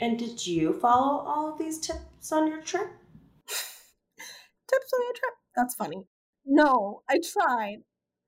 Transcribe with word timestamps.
And 0.00 0.18
did 0.18 0.46
you 0.46 0.72
follow 0.72 1.24
all 1.26 1.52
of 1.52 1.58
these 1.58 1.78
tips 1.78 2.32
on 2.32 2.48
your 2.48 2.62
trip? 2.62 2.88
tips 3.46 4.92
on 4.94 5.02
your 5.02 5.12
trip? 5.12 5.34
That's 5.54 5.74
funny. 5.74 6.04
No, 6.46 7.02
I 7.08 7.18
tried, 7.32 7.82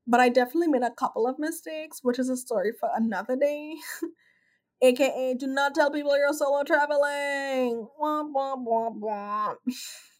but 0.07 0.21
I 0.21 0.29
definitely 0.29 0.69
made 0.69 0.83
a 0.83 0.91
couple 0.91 1.27
of 1.27 1.39
mistakes, 1.39 2.01
which 2.03 2.19
is 2.19 2.29
a 2.29 2.37
story 2.37 2.73
for 2.79 2.91
another 2.95 3.37
day. 3.37 3.77
AKA, 4.83 5.35
do 5.39 5.47
not 5.47 5.75
tell 5.75 5.91
people 5.91 6.17
you're 6.17 6.35
solo 6.35 6.63
traveling. 6.65 7.87
Womp, 8.01 8.33
womp, 8.35 8.67
womp, 8.67 9.01
womp. 9.01 9.57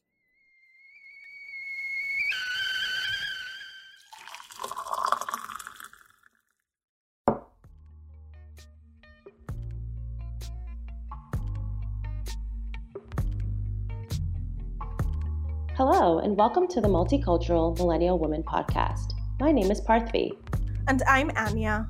Hello, 16.03 16.19
and 16.19 16.37
welcome 16.37 16.67
to 16.67 16.81
the 16.81 16.89
Multicultural 16.89 17.79
Millennial 17.79 18.19
Woman 18.19 18.43
podcast. 18.43 19.13
My 19.39 19.53
name 19.53 19.71
is 19.71 19.81
Parthvi. 19.81 20.33
And 20.89 21.01
I'm 21.07 21.31
Anya. 21.37 21.89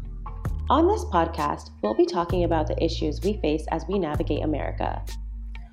On 0.68 0.86
this 0.86 1.02
podcast, 1.06 1.70
we'll 1.80 1.94
be 1.94 2.04
talking 2.04 2.44
about 2.44 2.66
the 2.66 2.84
issues 2.84 3.22
we 3.22 3.38
face 3.38 3.64
as 3.70 3.86
we 3.88 3.98
navigate 3.98 4.44
America. 4.44 5.02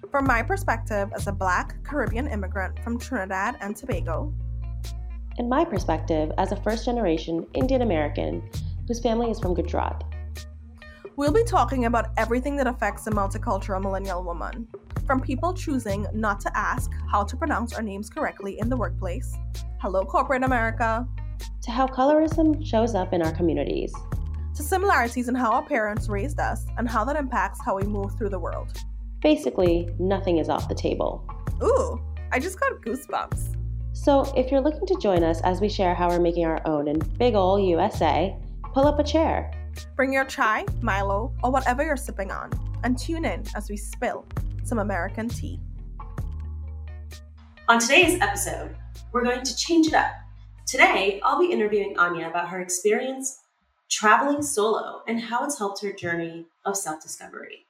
From 0.10 0.24
my 0.24 0.42
perspective 0.42 1.10
as 1.14 1.28
a 1.28 1.34
Black 1.34 1.84
Caribbean 1.84 2.28
immigrant 2.28 2.82
from 2.82 2.98
Trinidad 2.98 3.58
and 3.60 3.76
Tobago, 3.76 4.34
and 5.38 5.50
my 5.50 5.66
perspective 5.66 6.32
as 6.38 6.54
a 6.54 6.62
first 6.62 6.86
generation 6.86 7.46
Indian 7.56 7.82
American 7.82 8.50
whose 8.88 9.02
family 9.02 9.30
is 9.30 9.38
from 9.42 9.54
Gujarat. 9.54 10.02
We'll 11.18 11.34
be 11.34 11.44
talking 11.44 11.88
about 11.88 12.12
everything 12.16 12.56
that 12.56 12.68
affects 12.68 13.04
the 13.04 13.12
multicultural 13.12 13.82
millennial 13.82 14.24
woman 14.24 14.70
from 15.10 15.20
people 15.20 15.52
choosing 15.56 16.06
not 16.14 16.40
to 16.40 16.56
ask 16.56 16.92
how 17.12 17.24
to 17.24 17.36
pronounce 17.36 17.74
our 17.74 17.82
names 17.82 18.12
correctly 18.12 18.60
in 18.60 18.70
the 18.70 18.78
workplace, 18.78 19.36
hello, 19.80 20.06
corporate 20.06 20.44
America, 20.44 21.04
to 21.64 21.72
how 21.72 21.88
colorism 21.88 22.64
shows 22.64 22.94
up 22.94 23.12
in 23.12 23.24
our 23.24 23.32
communities, 23.32 23.92
to 24.54 24.62
similarities 24.62 25.28
in 25.28 25.34
how 25.34 25.52
our 25.52 25.66
parents 25.66 26.10
raised 26.10 26.40
us 26.40 26.68
and 26.78 26.88
how 26.88 27.04
that 27.04 27.16
impacts 27.16 27.60
how 27.66 27.76
we 27.76 27.82
move 27.88 28.16
through 28.20 28.30
the 28.30 28.38
world. 28.38 28.78
Basically, 29.20 29.90
nothing 29.98 30.38
is 30.38 30.48
off 30.48 30.70
the 30.70 30.76
table. 30.76 31.28
Ooh, 31.64 32.00
I 32.32 32.38
just 32.38 32.60
got 32.60 32.74
goosebumps. 32.74 33.56
So, 33.94 34.32
if 34.38 34.52
you're 34.52 34.62
looking 34.62 34.86
to 34.86 34.96
join 35.02 35.24
us 35.24 35.42
as 35.42 35.60
we 35.60 35.70
share 35.70 35.96
how 35.96 36.10
we're 36.10 36.20
making 36.20 36.46
our 36.46 36.62
own 36.68 36.88
in 36.88 37.00
big 37.18 37.34
ol' 37.34 37.60
USA, 37.60 38.38
pull 38.76 38.86
up 38.86 39.00
a 39.00 39.04
chair. 39.04 39.52
Bring 39.96 40.14
your 40.14 40.26
chai, 40.26 40.66
Milo, 40.84 41.34
or 41.44 41.50
whatever 41.50 41.84
you're 41.84 41.98
sipping 41.98 42.30
on, 42.30 42.52
and 42.84 42.96
tune 42.96 43.26
in 43.26 43.44
as 43.56 43.72
we 43.72 43.76
spill 43.76 44.28
some 44.64 44.80
American 44.80 45.30
tea. 45.30 45.60
On 47.68 47.80
today's 47.80 48.20
episode, 48.20 48.76
we're 49.12 49.24
going 49.24 49.44
to 49.44 49.56
change 49.56 49.88
it 49.88 49.94
up. 49.94 50.12
Today, 50.66 51.20
I'll 51.24 51.40
be 51.40 51.52
interviewing 51.52 51.98
Anya 51.98 52.28
about 52.28 52.50
her 52.50 52.62
experience 52.62 53.42
traveling 53.90 54.42
solo 54.42 55.02
and 55.08 55.20
how 55.20 55.44
it's 55.44 55.58
helped 55.58 55.82
her 55.84 55.92
journey 55.92 56.46
of 56.66 56.78
self 56.78 57.02
discovery. 57.02 57.66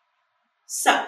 So, 0.65 1.05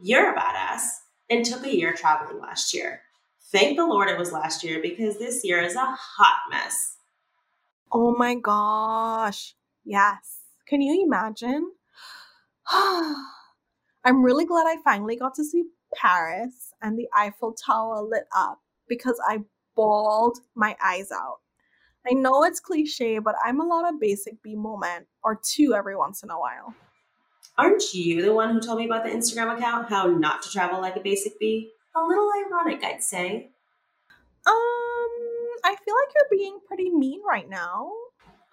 you're 0.00 0.32
a 0.32 0.36
badass 0.36 0.82
and 1.30 1.44
took 1.44 1.64
a 1.64 1.76
year 1.76 1.92
traveling 1.94 2.40
last 2.40 2.74
year. 2.74 3.02
Thank 3.50 3.76
the 3.76 3.86
Lord 3.86 4.08
it 4.08 4.18
was 4.18 4.32
last 4.32 4.62
year 4.62 4.80
because 4.82 5.18
this 5.18 5.44
year 5.44 5.60
is 5.60 5.74
a 5.74 5.84
hot 5.84 6.40
mess. 6.50 6.96
Oh 7.90 8.14
my 8.16 8.34
gosh. 8.34 9.54
Yes. 9.84 10.40
Can 10.66 10.80
you 10.80 11.04
imagine? 11.04 11.72
I'm 14.06 14.22
really 14.22 14.44
glad 14.44 14.66
I 14.68 14.76
finally 14.84 15.16
got 15.16 15.34
to 15.34 15.44
see 15.44 15.64
Paris 15.92 16.72
and 16.80 16.96
the 16.96 17.08
Eiffel 17.12 17.54
Tower 17.54 18.02
lit 18.02 18.26
up 18.36 18.60
because 18.88 19.20
I 19.28 19.38
bawled 19.74 20.38
my 20.54 20.76
eyes 20.80 21.10
out. 21.10 21.38
I 22.08 22.14
know 22.14 22.44
it's 22.44 22.60
cliche, 22.60 23.18
but 23.18 23.34
I'm 23.44 23.60
a 23.60 23.66
lot 23.66 23.92
of 23.92 24.00
basic 24.00 24.40
B 24.44 24.54
moment 24.54 25.08
or 25.24 25.40
two 25.42 25.74
every 25.74 25.96
once 25.96 26.22
in 26.22 26.30
a 26.30 26.38
while. 26.38 26.72
Aren't 27.58 27.94
you 27.94 28.22
the 28.22 28.32
one 28.32 28.54
who 28.54 28.60
told 28.60 28.78
me 28.78 28.84
about 28.84 29.02
the 29.02 29.10
Instagram 29.10 29.56
account, 29.56 29.88
how 29.88 30.06
not 30.06 30.40
to 30.42 30.50
travel 30.50 30.80
like 30.80 30.94
a 30.94 31.00
basic 31.00 31.40
bee? 31.40 31.72
A 31.96 32.00
little 32.00 32.30
ironic, 32.46 32.84
I'd 32.84 33.02
say. 33.02 33.50
Um, 34.46 34.54
I 35.64 35.74
feel 35.84 35.94
like 35.96 36.14
you're 36.14 36.38
being 36.38 36.60
pretty 36.68 36.90
mean 36.90 37.22
right 37.28 37.48
now. 37.48 37.90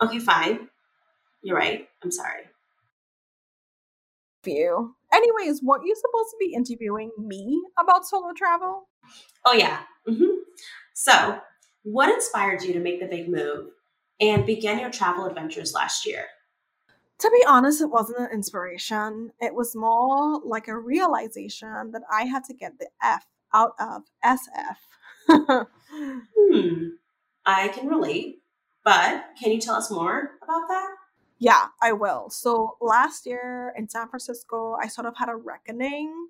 Okay, 0.02 0.18
fine. 0.18 0.70
You're 1.44 1.58
right. 1.58 1.88
I'm 2.03 2.09
sorry. 2.09 2.46
View. 4.44 4.96
Anyways, 5.13 5.62
weren't 5.62 5.85
you 5.85 5.96
supposed 5.96 6.31
to 6.31 6.38
be 6.40 6.53
interviewing 6.53 7.12
me 7.18 7.62
about 7.78 8.06
solo 8.06 8.34
travel? 8.35 8.90
Oh, 9.46 9.53
yeah. 9.53 9.79
Mm-hmm. 10.07 10.40
So, 10.94 11.40
what 11.84 12.13
inspired 12.13 12.63
you 12.63 12.74
to 12.74 12.79
make 12.79 13.00
the 13.00 13.07
big 13.07 13.29
move 13.29 13.69
and 14.19 14.46
begin 14.46 14.79
your 14.79 14.90
travel 14.90 15.25
adventures 15.25 15.73
last 15.73 16.06
year? 16.06 16.25
To 17.19 17.29
be 17.29 17.46
honest, 17.47 17.81
it 17.81 17.91
wasn't 17.91 18.19
an 18.19 18.29
inspiration. 18.34 19.31
It 19.40 19.53
was 19.53 19.75
more 19.75 20.41
like 20.44 20.68
a 20.68 20.78
realization 20.78 21.91
that 21.91 22.02
I 22.12 22.23
had 22.23 22.44
to 22.46 22.53
get 22.53 22.79
the 22.79 22.88
F 23.02 23.25
out 23.53 23.73
of 23.79 24.03
SF. 24.25 24.78
hmm. 26.35 26.88
I 27.46 27.68
can 27.69 27.88
relate, 27.88 28.41
but 28.84 29.25
can 29.40 29.52
you 29.52 29.59
tell 29.59 29.75
us 29.75 29.91
more 29.91 30.31
about 30.41 30.68
that? 30.69 30.88
Yeah, 31.44 31.66
I 31.81 31.92
will. 31.92 32.30
So 32.30 32.78
last 32.80 33.26
year 33.26 33.74
in 33.78 33.90
San 33.90 34.08
Francisco, 34.08 34.78
I 34.81 34.88
sort 34.88 35.08
of 35.08 35.18
had 35.18 35.28
a 35.28 35.36
reckoning. 35.36 36.30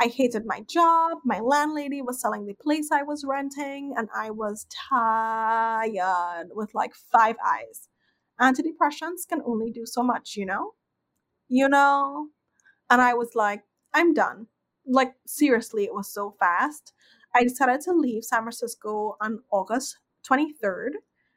I 0.00 0.08
hated 0.08 0.42
my 0.44 0.62
job. 0.68 1.18
My 1.24 1.38
landlady 1.38 2.02
was 2.02 2.20
selling 2.20 2.46
the 2.46 2.54
place 2.54 2.88
I 2.90 3.04
was 3.04 3.24
renting, 3.24 3.94
and 3.96 4.08
I 4.12 4.30
was 4.30 4.66
tired 4.88 6.48
with 6.56 6.74
like 6.74 6.92
five 7.12 7.36
eyes. 7.46 7.88
Antidepressants 8.40 9.28
can 9.28 9.42
only 9.46 9.70
do 9.70 9.86
so 9.86 10.02
much, 10.02 10.34
you 10.36 10.44
know? 10.44 10.72
You 11.46 11.68
know? 11.68 12.26
And 12.90 13.00
I 13.00 13.14
was 13.14 13.36
like, 13.36 13.62
I'm 13.94 14.12
done. 14.12 14.48
Like, 14.84 15.14
seriously, 15.24 15.84
it 15.84 15.94
was 15.94 16.12
so 16.12 16.34
fast. 16.40 16.92
I 17.32 17.44
decided 17.44 17.82
to 17.82 17.92
leave 17.92 18.24
San 18.24 18.40
Francisco 18.40 19.16
on 19.20 19.44
August 19.52 19.98
23rd, 20.28 20.94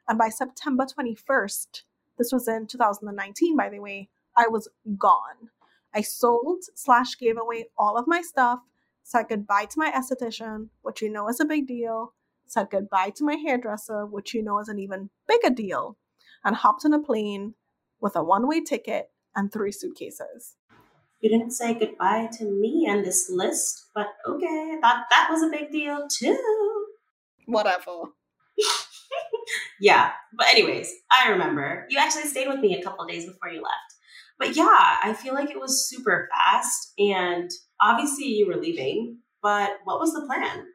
and 0.08 0.18
by 0.18 0.28
September 0.28 0.86
21st, 0.86 1.82
this 2.18 2.32
was 2.32 2.48
in 2.48 2.66
2019, 2.66 3.56
by 3.56 3.68
the 3.68 3.80
way. 3.80 4.08
I 4.36 4.48
was 4.48 4.68
gone. 4.98 5.50
I 5.94 6.02
sold 6.02 6.64
slash 6.74 7.16
gave 7.18 7.38
away 7.38 7.66
all 7.78 7.96
of 7.96 8.06
my 8.06 8.20
stuff, 8.20 8.60
said 9.02 9.28
goodbye 9.28 9.66
to 9.66 9.78
my 9.78 9.90
esthetician, 9.90 10.68
which 10.82 11.00
you 11.00 11.10
know 11.10 11.28
is 11.28 11.40
a 11.40 11.44
big 11.44 11.66
deal, 11.66 12.12
said 12.46 12.68
goodbye 12.70 13.10
to 13.16 13.24
my 13.24 13.34
hairdresser, 13.34 14.04
which 14.04 14.34
you 14.34 14.42
know 14.42 14.58
is 14.58 14.68
an 14.68 14.78
even 14.78 15.10
bigger 15.26 15.50
deal, 15.50 15.96
and 16.44 16.56
hopped 16.56 16.84
on 16.84 16.92
a 16.92 17.02
plane 17.02 17.54
with 18.00 18.14
a 18.14 18.22
one 18.22 18.46
way 18.46 18.60
ticket 18.60 19.10
and 19.34 19.52
three 19.52 19.72
suitcases. 19.72 20.56
You 21.20 21.30
didn't 21.30 21.52
say 21.52 21.74
goodbye 21.74 22.28
to 22.38 22.44
me 22.44 22.86
and 22.88 23.04
this 23.04 23.30
list, 23.30 23.86
but 23.94 24.08
okay, 24.28 24.46
I 24.46 24.78
thought 24.80 25.06
that 25.08 25.28
was 25.30 25.42
a 25.42 25.48
big 25.48 25.70
deal 25.70 26.06
too. 26.08 26.86
Whatever. 27.46 28.10
Yeah. 29.80 30.12
But 30.36 30.48
anyways, 30.48 30.92
I 31.10 31.30
remember 31.30 31.86
you 31.88 31.98
actually 31.98 32.24
stayed 32.24 32.48
with 32.48 32.60
me 32.60 32.78
a 32.78 32.82
couple 32.82 33.04
days 33.06 33.26
before 33.26 33.48
you 33.48 33.62
left. 33.62 33.94
But 34.38 34.56
yeah, 34.56 34.96
I 35.02 35.14
feel 35.14 35.34
like 35.34 35.50
it 35.50 35.60
was 35.60 35.88
super 35.88 36.28
fast 36.30 36.92
and 36.98 37.50
obviously 37.80 38.26
you 38.26 38.46
were 38.46 38.56
leaving, 38.56 39.18
but 39.42 39.78
what 39.84 39.98
was 39.98 40.12
the 40.12 40.26
plan? 40.26 40.66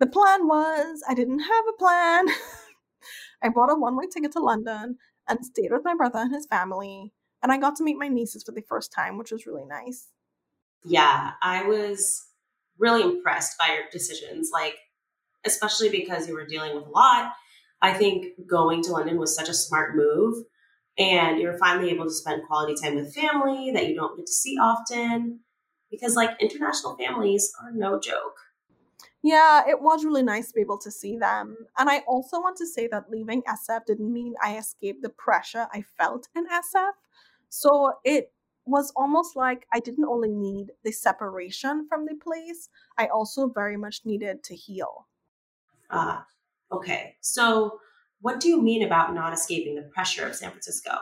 The 0.00 0.06
plan 0.06 0.46
was 0.46 1.02
I 1.08 1.14
didn't 1.14 1.40
have 1.40 1.64
a 1.68 1.78
plan. 1.78 2.26
I 3.42 3.48
bought 3.48 3.72
a 3.72 3.74
one-way 3.74 4.06
ticket 4.12 4.32
to 4.32 4.40
London 4.40 4.98
and 5.28 5.44
stayed 5.44 5.70
with 5.72 5.84
my 5.84 5.94
brother 5.94 6.18
and 6.18 6.34
his 6.34 6.46
family, 6.46 7.12
and 7.42 7.52
I 7.52 7.58
got 7.58 7.76
to 7.76 7.84
meet 7.84 7.96
my 7.96 8.08
nieces 8.08 8.42
for 8.42 8.52
the 8.52 8.62
first 8.68 8.92
time, 8.92 9.16
which 9.16 9.32
was 9.32 9.46
really 9.46 9.64
nice. 9.64 10.08
Yeah, 10.84 11.32
I 11.42 11.62
was 11.62 12.26
really 12.78 13.02
impressed 13.02 13.56
by 13.58 13.74
your 13.74 13.84
decisions. 13.90 14.50
Like 14.52 14.76
especially 15.44 15.88
because 15.88 16.28
you 16.28 16.34
were 16.34 16.46
dealing 16.46 16.74
with 16.74 16.86
a 16.86 16.90
lot. 16.90 17.32
I 17.82 17.92
think 17.92 18.46
going 18.46 18.82
to 18.84 18.92
London 18.92 19.18
was 19.18 19.34
such 19.34 19.48
a 19.48 19.54
smart 19.54 19.96
move. 19.96 20.44
And 20.96 21.40
you're 21.40 21.58
finally 21.58 21.90
able 21.90 22.04
to 22.04 22.12
spend 22.12 22.46
quality 22.46 22.74
time 22.80 22.94
with 22.94 23.14
family 23.14 23.72
that 23.72 23.88
you 23.88 23.96
don't 23.96 24.16
get 24.16 24.26
to 24.26 24.32
see 24.32 24.56
often 24.58 25.40
because, 25.90 26.14
like, 26.14 26.40
international 26.40 26.96
families 26.96 27.52
are 27.60 27.72
no 27.72 27.98
joke. 27.98 28.36
Yeah, 29.22 29.62
it 29.68 29.80
was 29.80 30.04
really 30.04 30.22
nice 30.22 30.48
to 30.48 30.54
be 30.54 30.60
able 30.60 30.78
to 30.78 30.90
see 30.90 31.16
them. 31.16 31.56
And 31.78 31.88
I 31.88 32.00
also 32.00 32.40
want 32.40 32.56
to 32.58 32.66
say 32.66 32.86
that 32.88 33.10
leaving 33.10 33.42
SF 33.42 33.86
didn't 33.86 34.12
mean 34.12 34.34
I 34.42 34.56
escaped 34.58 35.02
the 35.02 35.08
pressure 35.08 35.66
I 35.72 35.82
felt 35.82 36.28
in 36.36 36.46
SF. 36.46 36.92
So 37.48 37.94
it 38.04 38.32
was 38.66 38.92
almost 38.96 39.36
like 39.36 39.66
I 39.72 39.80
didn't 39.80 40.04
only 40.04 40.30
need 40.30 40.72
the 40.84 40.92
separation 40.92 41.86
from 41.88 42.06
the 42.06 42.14
place, 42.14 42.68
I 42.98 43.06
also 43.06 43.48
very 43.48 43.76
much 43.76 44.04
needed 44.04 44.42
to 44.44 44.54
heal. 44.54 45.06
Ah, 45.90 46.26
okay. 46.72 47.16
So, 47.20 47.80
what 48.20 48.40
do 48.40 48.48
you 48.48 48.62
mean 48.62 48.82
about 48.82 49.14
not 49.14 49.32
escaping 49.32 49.74
the 49.74 49.82
pressure 49.82 50.26
of 50.26 50.34
San 50.34 50.50
Francisco? 50.50 50.92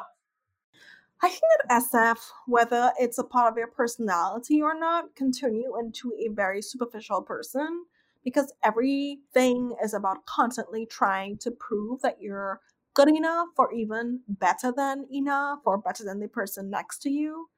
I 1.25 1.29
think 1.29 1.43
that 1.69 1.83
SF, 1.83 2.19
whether 2.47 2.93
it's 2.99 3.19
a 3.19 3.25
part 3.25 3.53
of 3.53 3.57
your 3.57 3.69
personality 3.69 4.61
or 4.61 4.77
not, 4.77 5.15
can 5.15 5.31
turn 5.31 5.55
you 5.55 5.79
into 5.79 6.13
a 6.19 6.35
very 6.35 6.61
superficial 6.61 7.23
person 7.23 7.85
because 8.25 8.53
everything 8.65 9.77
is 9.83 9.95
about 9.95 10.27
constantly 10.27 10.85
trying 10.85 11.39
to 11.39 11.53
prove 11.53 12.03
that 12.03 12.21
you're 12.21 12.61
good 12.95 13.09
enough 13.09 13.49
or 13.57 13.73
even 13.73 14.21
better 14.29 14.73
than 14.73 15.07
enough 15.13 15.61
or 15.65 15.79
better 15.79 16.05
than 16.05 16.19
the 16.19 16.29
person 16.29 16.71
next 16.71 16.99
to 17.03 17.11
you. 17.11 17.49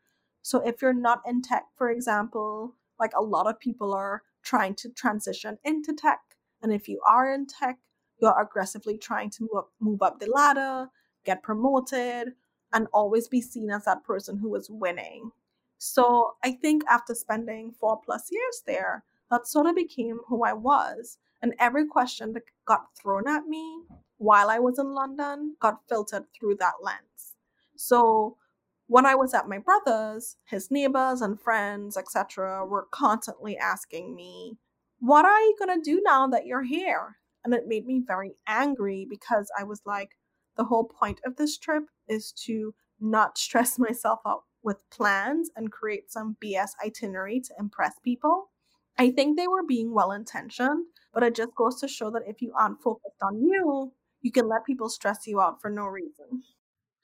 So 0.43 0.61
if 0.61 0.83
you're 0.83 0.93
not 0.93 1.23
in 1.27 1.41
tech, 1.41 1.65
for 1.77 1.91
example, 1.91 2.75
like 3.01 3.13
a 3.17 3.23
lot 3.23 3.47
of 3.47 3.59
people 3.59 3.95
are 3.95 4.23
trying 4.43 4.75
to 4.77 4.91
transition 4.91 5.59
into 5.65 5.95
tech. 5.95 6.21
And 6.63 6.73
if 6.73 6.87
you 6.87 7.01
are 7.09 7.33
in 7.33 7.47
tech, 7.47 7.79
you're 8.25 8.41
aggressively 8.41 8.97
trying 8.97 9.29
to 9.29 9.43
move 9.43 9.59
up, 9.59 9.71
move 9.81 10.03
up 10.03 10.19
the 10.19 10.31
ladder, 10.31 10.89
get 11.27 11.43
promoted, 11.43 12.33
and 12.73 12.87
always 12.95 13.29
be 13.29 13.43
seen 13.43 13.71
as 13.71 13.85
that 13.85 14.03
person 14.03 14.39
who 14.39 14.55
is 14.55 14.71
winning. 14.71 15.31
So 15.77 16.33
I 16.43 16.53
think 16.53 16.83
after 16.89 17.15
spending 17.15 17.75
four 17.79 18.01
plus 18.03 18.31
years 18.33 18.63
there, 18.67 19.05
that 19.31 19.47
sort 19.47 19.67
of 19.67 19.77
became 19.77 20.21
who 20.27 20.43
I 20.43 20.55
was. 20.55 21.19
And 21.43 21.53
every 21.59 21.87
question 21.87 22.33
that 22.33 22.45
got 22.65 22.97
thrown 22.97 23.29
at 23.29 23.47
me 23.47 23.83
while 24.17 24.49
I 24.49 24.59
was 24.59 24.79
in 24.79 24.95
London 24.95 25.57
got 25.61 25.87
filtered 25.87 26.25
through 26.33 26.57
that 26.61 26.75
lens. 26.83 27.35
So 27.77 28.39
when 28.87 29.05
I 29.05 29.15
was 29.15 29.35
at 29.35 29.49
my 29.49 29.59
brother's, 29.59 30.37
his 30.47 30.71
neighbors 30.71 31.21
and 31.21 31.39
friends, 31.39 31.99
etc., 31.99 32.65
were 32.65 32.87
constantly 32.91 33.59
asking 33.59 34.15
me, 34.15 34.57
What 35.01 35.27
are 35.27 35.41
you 35.41 35.55
going 35.59 35.79
to 35.79 35.85
do 35.85 36.01
now 36.03 36.27
that 36.29 36.47
you're 36.47 36.65
here? 36.65 37.17
And 37.45 37.55
it 37.55 37.67
made 37.67 37.87
me 37.87 38.03
very 38.05 38.33
angry 38.47 39.07
because 39.09 39.51
I 39.59 39.65
was 39.65 39.83
like, 39.85 40.11
the 40.57 40.65
whole 40.65 40.85
point 40.85 41.21
of 41.27 41.37
this 41.37 41.59
trip 41.59 41.85
is 42.09 42.33
to 42.45 42.75
not 43.01 43.39
stress 43.39 43.79
myself 43.79 44.21
out 44.27 44.45
with 44.63 44.89
plans 44.91 45.51
and 45.57 45.71
create 45.71 46.11
some 46.11 46.37
BS 46.43 46.71
itinerary 46.85 47.41
to 47.41 47.55
impress 47.59 47.99
people. 48.03 48.51
I 48.97 49.11
think 49.11 49.37
they 49.37 49.49
were 49.49 49.67
being 49.67 49.93
well 49.93 50.13
intentioned, 50.13 50.87
but 51.13 51.23
it 51.23 51.35
just 51.35 51.55
goes 51.55 51.81
to 51.81 51.89
show 51.89 52.11
that 52.11 52.23
if 52.27 52.41
you 52.41 52.53
aren't 52.59 52.81
focused 52.81 53.23
on 53.23 53.43
you, 53.43 53.93
you 54.23 54.33
can 54.33 54.49
let 54.49 54.65
people 54.65 54.89
stress 54.89 55.27
you 55.27 55.41
out 55.41 55.61
for 55.61 55.69
no 55.69 55.85
reason. 55.85 56.45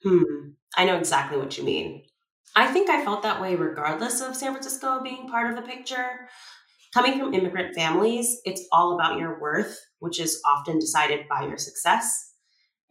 Hmm. 0.03 0.51
I 0.75 0.85
know 0.85 0.97
exactly 0.97 1.37
what 1.37 1.57
you 1.57 1.63
mean. 1.63 2.03
I 2.55 2.67
think 2.67 2.89
I 2.89 3.03
felt 3.03 3.21
that 3.23 3.41
way 3.41 3.55
regardless 3.55 4.21
of 4.21 4.35
San 4.35 4.51
Francisco 4.51 5.01
being 5.01 5.27
part 5.27 5.49
of 5.49 5.55
the 5.55 5.61
picture. 5.61 6.27
Coming 6.93 7.19
from 7.19 7.33
immigrant 7.33 7.73
families, 7.73 8.41
it's 8.43 8.67
all 8.71 8.93
about 8.95 9.17
your 9.17 9.39
worth, 9.39 9.79
which 9.99 10.19
is 10.19 10.41
often 10.45 10.77
decided 10.77 11.27
by 11.29 11.47
your 11.47 11.57
success. 11.57 12.33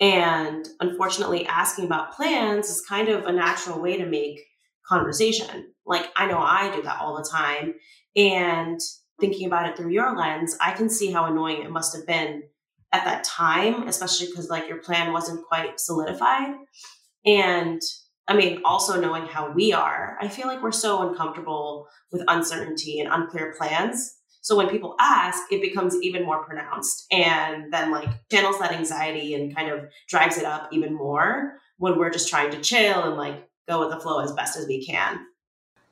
And 0.00 0.66
unfortunately, 0.80 1.46
asking 1.46 1.84
about 1.84 2.14
plans 2.14 2.70
is 2.70 2.80
kind 2.88 3.10
of 3.10 3.26
a 3.26 3.32
natural 3.32 3.80
way 3.80 3.98
to 3.98 4.06
make 4.06 4.40
conversation. 4.86 5.74
Like, 5.84 6.10
I 6.16 6.26
know 6.26 6.38
I 6.38 6.74
do 6.74 6.82
that 6.82 7.00
all 7.00 7.16
the 7.16 7.28
time. 7.30 7.74
And 8.16 8.80
thinking 9.20 9.46
about 9.46 9.68
it 9.68 9.76
through 9.76 9.90
your 9.90 10.16
lens, 10.16 10.56
I 10.60 10.72
can 10.72 10.88
see 10.88 11.12
how 11.12 11.26
annoying 11.26 11.62
it 11.62 11.70
must 11.70 11.94
have 11.94 12.06
been 12.06 12.42
at 12.92 13.04
that 13.04 13.24
time, 13.24 13.86
especially 13.86 14.28
because 14.28 14.48
like 14.48 14.66
your 14.66 14.78
plan 14.78 15.12
wasn't 15.12 15.44
quite 15.46 15.78
solidified. 15.78 16.54
And 17.26 17.80
I 18.30 18.36
mean, 18.36 18.62
also 18.64 19.00
knowing 19.00 19.26
how 19.26 19.50
we 19.50 19.72
are, 19.72 20.16
I 20.20 20.28
feel 20.28 20.46
like 20.46 20.62
we're 20.62 20.72
so 20.72 21.08
uncomfortable 21.08 21.88
with 22.12 22.22
uncertainty 22.28 23.00
and 23.00 23.12
unclear 23.12 23.54
plans 23.58 24.20
so 24.42 24.56
when 24.56 24.68
people 24.68 24.96
ask, 24.98 25.52
it 25.52 25.60
becomes 25.60 25.94
even 26.02 26.24
more 26.24 26.42
pronounced 26.44 27.06
and 27.12 27.72
then 27.72 27.90
like 27.90 28.08
channels 28.30 28.58
that 28.58 28.72
anxiety 28.72 29.34
and 29.34 29.54
kind 29.54 29.70
of 29.70 29.88
drives 30.08 30.38
it 30.38 30.44
up 30.44 30.68
even 30.72 30.94
more 30.94 31.58
when 31.76 31.98
we're 31.98 32.10
just 32.10 32.28
trying 32.28 32.50
to 32.52 32.60
chill 32.60 33.02
and 33.02 33.16
like 33.16 33.48
go 33.68 33.80
with 33.80 33.90
the 33.90 34.00
flow 34.00 34.20
as 34.20 34.32
best 34.32 34.56
as 34.56 34.66
we 34.66 34.84
can. 34.84 35.26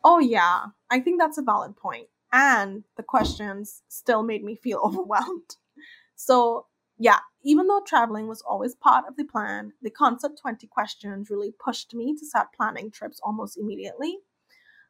Oh, 0.03 0.19
yeah. 0.19 0.67
I 0.91 1.01
think 1.01 1.21
that's 1.21 1.39
a 1.39 1.43
valid 1.43 1.77
point. 1.77 2.07
And 2.33 2.85
the 2.97 3.03
questions 3.03 3.83
still 3.89 4.23
made 4.23 4.45
me 4.45 4.55
feel 4.55 4.81
overwhelmed. 4.85 5.57
So, 6.17 6.67
yeah, 6.99 7.19
even 7.43 7.67
though 7.67 7.83
traveling 7.87 8.27
was 8.27 8.43
always 8.43 8.75
part 8.75 9.05
of 9.09 9.17
the 9.17 9.25
plan, 9.25 9.73
the 9.83 9.91
concept 9.91 10.41
20 10.41 10.67
questions 10.67 11.31
really 11.31 11.53
pushed 11.65 11.95
me 11.95 12.15
to 12.17 12.27
start 12.27 12.49
planning 12.57 12.91
trips 12.91 13.21
almost 13.23 13.57
immediately. 13.57 14.19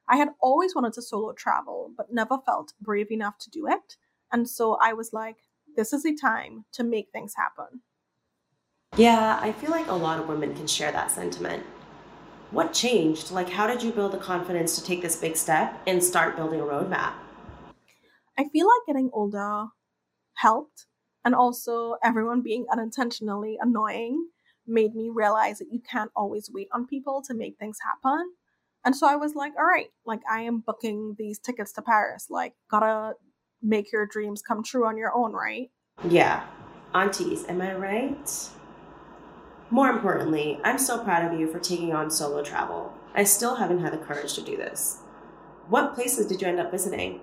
I 0.08 0.16
had 0.16 0.30
always 0.40 0.74
wanted 0.74 0.94
to 0.94 1.02
solo 1.02 1.32
travel, 1.34 1.92
but 1.96 2.12
never 2.12 2.38
felt 2.46 2.72
brave 2.80 3.10
enough 3.10 3.38
to 3.40 3.50
do 3.50 3.66
it. 3.66 3.96
And 4.32 4.48
so 4.48 4.78
I 4.80 4.94
was 4.94 5.12
like, 5.12 5.36
this 5.76 5.92
is 5.92 6.02
the 6.02 6.16
time 6.16 6.64
to 6.72 6.82
make 6.82 7.10
things 7.12 7.34
happen. 7.36 7.82
Yeah, 8.96 9.38
I 9.40 9.52
feel 9.52 9.70
like 9.70 9.88
a 9.88 9.94
lot 9.94 10.18
of 10.18 10.28
women 10.28 10.54
can 10.54 10.66
share 10.66 10.90
that 10.92 11.10
sentiment. 11.10 11.62
What 12.50 12.72
changed? 12.72 13.30
Like, 13.30 13.50
how 13.50 13.66
did 13.66 13.82
you 13.82 13.92
build 13.92 14.12
the 14.12 14.18
confidence 14.18 14.74
to 14.76 14.84
take 14.84 15.02
this 15.02 15.16
big 15.16 15.36
step 15.36 15.78
and 15.86 16.02
start 16.02 16.36
building 16.36 16.60
a 16.60 16.64
roadmap? 16.64 17.12
I 18.38 18.48
feel 18.48 18.66
like 18.66 18.86
getting 18.86 19.10
older 19.12 19.66
helped, 20.34 20.86
and 21.24 21.34
also 21.34 21.96
everyone 22.02 22.42
being 22.42 22.66
unintentionally 22.70 23.58
annoying 23.60 24.28
made 24.66 24.94
me 24.94 25.08
realize 25.08 25.58
that 25.58 25.72
you 25.72 25.80
can't 25.80 26.10
always 26.14 26.50
wait 26.52 26.68
on 26.72 26.86
people 26.86 27.22
to 27.26 27.34
make 27.34 27.58
things 27.58 27.78
happen. 27.82 28.32
And 28.84 28.94
so 28.94 29.06
I 29.06 29.16
was 29.16 29.34
like, 29.34 29.52
all 29.58 29.64
right, 29.64 29.88
like 30.06 30.20
I 30.30 30.42
am 30.42 30.60
booking 30.60 31.16
these 31.18 31.38
tickets 31.38 31.72
to 31.74 31.82
Paris. 31.82 32.26
Like, 32.30 32.54
gotta 32.70 33.14
make 33.62 33.92
your 33.92 34.06
dreams 34.06 34.42
come 34.42 34.62
true 34.62 34.86
on 34.86 34.96
your 34.96 35.14
own, 35.14 35.32
right? 35.32 35.70
Yeah. 36.08 36.46
Aunties, 36.94 37.44
am 37.48 37.60
I 37.60 37.74
right? 37.74 38.50
More 39.70 39.90
importantly, 39.90 40.58
I'm 40.64 40.78
so 40.78 41.02
proud 41.04 41.30
of 41.30 41.38
you 41.38 41.50
for 41.50 41.58
taking 41.58 41.92
on 41.92 42.10
solo 42.10 42.42
travel. 42.42 42.94
I 43.14 43.24
still 43.24 43.56
haven't 43.56 43.80
had 43.80 43.92
the 43.92 43.98
courage 43.98 44.34
to 44.34 44.42
do 44.42 44.56
this. 44.56 45.02
What 45.68 45.94
places 45.94 46.26
did 46.26 46.40
you 46.40 46.48
end 46.48 46.60
up 46.60 46.70
visiting? 46.70 47.20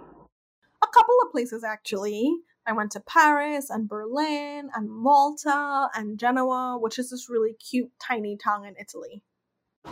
A 0.84 0.88
couple 0.94 1.16
of 1.24 1.32
places, 1.32 1.64
actually. 1.64 2.32
I 2.68 2.74
went 2.74 2.92
to 2.94 3.00
Paris 3.00 3.70
and 3.70 3.88
Berlin 3.88 4.70
and 4.74 4.90
Malta 4.90 5.90
and 5.94 6.18
Genoa, 6.18 6.78
which 6.80 6.98
is 6.98 7.12
this 7.12 7.30
really 7.30 7.54
cute, 7.54 7.92
tiny 8.00 8.38
town 8.38 8.66
in 8.66 8.76
Italy. 8.80 9.22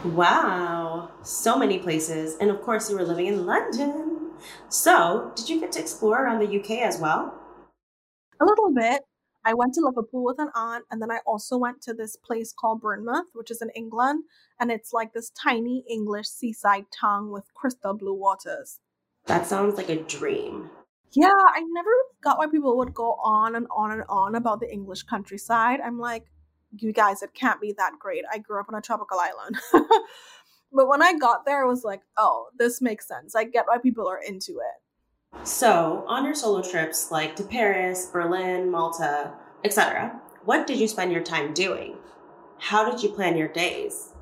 Wow, 0.03 1.11
so 1.21 1.57
many 1.57 1.77
places. 1.77 2.35
And 2.41 2.49
of 2.49 2.61
course, 2.61 2.89
you 2.89 2.97
were 2.97 3.03
living 3.03 3.27
in 3.27 3.45
London. 3.45 4.31
So, 4.69 5.31
did 5.35 5.49
you 5.49 5.59
get 5.59 5.71
to 5.73 5.79
explore 5.79 6.23
around 6.23 6.39
the 6.39 6.59
UK 6.59 6.81
as 6.81 6.99
well? 6.99 7.39
A 8.41 8.45
little 8.45 8.73
bit. 8.73 9.03
I 9.45 9.53
went 9.53 9.73
to 9.75 9.81
Liverpool 9.81 10.23
with 10.23 10.39
an 10.39 10.49
aunt, 10.55 10.85
and 10.89 11.01
then 11.01 11.11
I 11.11 11.19
also 11.25 11.57
went 11.57 11.81
to 11.83 11.93
this 11.93 12.15
place 12.15 12.53
called 12.57 12.81
Bournemouth, 12.81 13.27
which 13.33 13.51
is 13.51 13.61
in 13.61 13.69
England, 13.75 14.23
and 14.59 14.71
it's 14.71 14.93
like 14.93 15.13
this 15.13 15.29
tiny 15.31 15.83
English 15.87 16.27
seaside 16.27 16.85
town 16.97 17.29
with 17.29 17.53
crystal 17.53 17.93
blue 17.93 18.13
waters. 18.13 18.79
That 19.25 19.45
sounds 19.45 19.75
like 19.75 19.89
a 19.89 20.01
dream. 20.01 20.69
Yeah, 21.15 21.27
I 21.27 21.61
never 21.69 21.91
got 22.21 22.37
why 22.37 22.47
people 22.47 22.77
would 22.77 22.93
go 22.93 23.13
on 23.23 23.55
and 23.55 23.67
on 23.75 23.91
and 23.91 24.03
on 24.09 24.35
about 24.35 24.59
the 24.59 24.71
English 24.71 25.03
countryside. 25.03 25.79
I'm 25.79 25.99
like, 25.99 26.25
you 26.77 26.91
guys, 26.91 27.21
it 27.21 27.33
can't 27.33 27.61
be 27.61 27.73
that 27.77 27.93
great. 27.99 28.23
I 28.31 28.39
grew 28.39 28.59
up 28.59 28.67
on 28.69 28.75
a 28.75 28.81
tropical 28.81 29.19
island. 29.19 29.57
but 30.71 30.87
when 30.87 31.03
I 31.03 31.13
got 31.13 31.45
there, 31.45 31.63
I 31.63 31.67
was 31.67 31.83
like, 31.83 32.01
oh, 32.17 32.47
this 32.57 32.81
makes 32.81 33.07
sense. 33.07 33.35
I 33.35 33.43
get 33.43 33.65
why 33.67 33.77
people 33.77 34.07
are 34.07 34.19
into 34.27 34.53
it. 34.53 35.45
So, 35.47 36.03
on 36.07 36.25
your 36.25 36.35
solo 36.35 36.61
trips 36.61 37.11
like 37.11 37.35
to 37.35 37.43
Paris, 37.43 38.05
Berlin, 38.05 38.69
Malta, 38.71 39.33
etc., 39.63 40.19
what 40.45 40.67
did 40.67 40.79
you 40.79 40.87
spend 40.87 41.11
your 41.11 41.23
time 41.23 41.53
doing? 41.53 41.97
How 42.59 42.89
did 42.89 43.03
you 43.03 43.09
plan 43.09 43.37
your 43.37 43.47
days? 43.47 44.12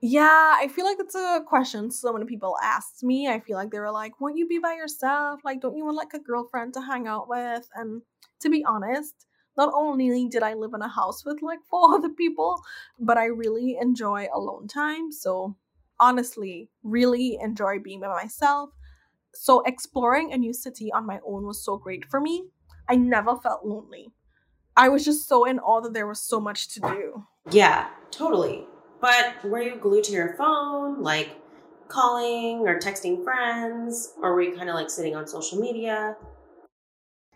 Yeah, 0.00 0.54
I 0.58 0.68
feel 0.68 0.84
like 0.84 0.98
it's 1.00 1.14
a 1.14 1.42
question 1.46 1.90
so 1.90 2.12
many 2.12 2.26
people 2.26 2.56
asked 2.62 3.02
me. 3.02 3.28
I 3.28 3.40
feel 3.40 3.56
like 3.56 3.70
they 3.70 3.80
were 3.80 3.90
like, 3.90 4.20
won't 4.20 4.36
you 4.36 4.46
be 4.46 4.58
by 4.58 4.74
yourself? 4.74 5.40
Like, 5.42 5.60
don't 5.60 5.76
you 5.76 5.84
want 5.84 5.96
like 5.96 6.12
a 6.14 6.18
girlfriend 6.18 6.74
to 6.74 6.82
hang 6.82 7.06
out 7.06 7.28
with? 7.28 7.68
And 7.74 8.02
to 8.40 8.50
be 8.50 8.64
honest, 8.64 9.26
not 9.56 9.72
only 9.74 10.28
did 10.28 10.42
I 10.42 10.52
live 10.54 10.72
in 10.74 10.82
a 10.82 10.88
house 10.88 11.24
with 11.24 11.40
like 11.40 11.60
four 11.70 11.94
other 11.94 12.10
people, 12.10 12.60
but 12.98 13.16
I 13.16 13.24
really 13.26 13.78
enjoy 13.80 14.28
alone 14.34 14.68
time. 14.68 15.10
So, 15.12 15.56
honestly, 15.98 16.68
really 16.82 17.38
enjoy 17.40 17.78
being 17.78 18.00
by 18.00 18.08
myself. 18.08 18.70
So, 19.34 19.62
exploring 19.62 20.32
a 20.32 20.36
new 20.38 20.52
city 20.52 20.92
on 20.92 21.06
my 21.06 21.20
own 21.26 21.46
was 21.46 21.64
so 21.64 21.78
great 21.78 22.04
for 22.04 22.20
me. 22.20 22.44
I 22.88 22.96
never 22.96 23.34
felt 23.36 23.64
lonely. 23.64 24.12
I 24.76 24.90
was 24.90 25.04
just 25.04 25.26
so 25.26 25.44
in 25.46 25.58
awe 25.58 25.80
that 25.80 25.94
there 25.94 26.06
was 26.06 26.20
so 26.22 26.38
much 26.38 26.68
to 26.74 26.80
do. 26.80 27.24
Yeah, 27.50 27.88
totally. 28.10 28.66
But 29.00 29.44
were 29.44 29.62
you 29.62 29.76
glued 29.76 30.04
to 30.04 30.12
your 30.12 30.34
phone, 30.36 31.02
like 31.02 31.36
calling 31.88 32.60
or 32.60 32.78
texting 32.78 33.22
friends, 33.22 34.14
or 34.22 34.34
were 34.34 34.42
you 34.42 34.56
kind 34.56 34.68
of 34.68 34.74
like 34.74 34.90
sitting 34.90 35.14
on 35.14 35.26
social 35.26 35.60
media? 35.60 36.16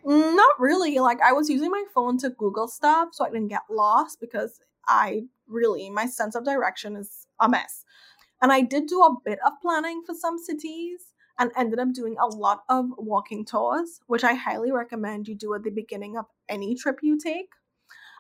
Mm, 0.05 0.35
not 0.37 0.59
really. 0.59 0.99
Like 0.99 1.21
I 1.21 1.33
was 1.33 1.49
using 1.50 1.71
my 1.71 1.85
phone 1.95 2.19
to 2.19 2.31
Google 2.31 2.69
stuff 2.69 3.11
so 3.12 3.25
I 3.25 3.31
didn't 3.31 3.49
get 3.49 3.62
lost 3.71 4.19
because 4.21 4.61
I 4.88 5.25
really 5.47 5.90
my 5.90 6.07
sense 6.07 6.35
of 6.35 6.45
direction 6.45 6.97
is 6.97 7.26
a 7.38 7.49
mess. 7.49 7.85
And 8.43 8.52
I 8.52 8.62
did 8.62 8.87
do 8.87 9.02
a 9.02 9.17
bit 9.25 9.38
of 9.47 9.52
planning 9.62 10.02
for 10.07 10.14
some 10.14 10.38
cities 10.38 11.12
and 11.38 11.52
ended 11.57 11.79
up 11.79 11.93
doing 11.93 12.17
a 12.19 12.26
lot 12.26 12.64
of 12.69 12.87
walking 12.99 13.45
tours, 13.45 14.00
which 14.07 14.25
I 14.25 14.35
highly 14.35 14.73
recommend 14.73 15.29
you 15.29 15.35
do 15.35 15.55
at 15.55 15.62
the 15.62 15.71
beginning 15.71 16.17
of 16.17 16.26
any 16.49 16.75
trip 16.75 17.00
you 17.02 17.19
take. 17.19 17.50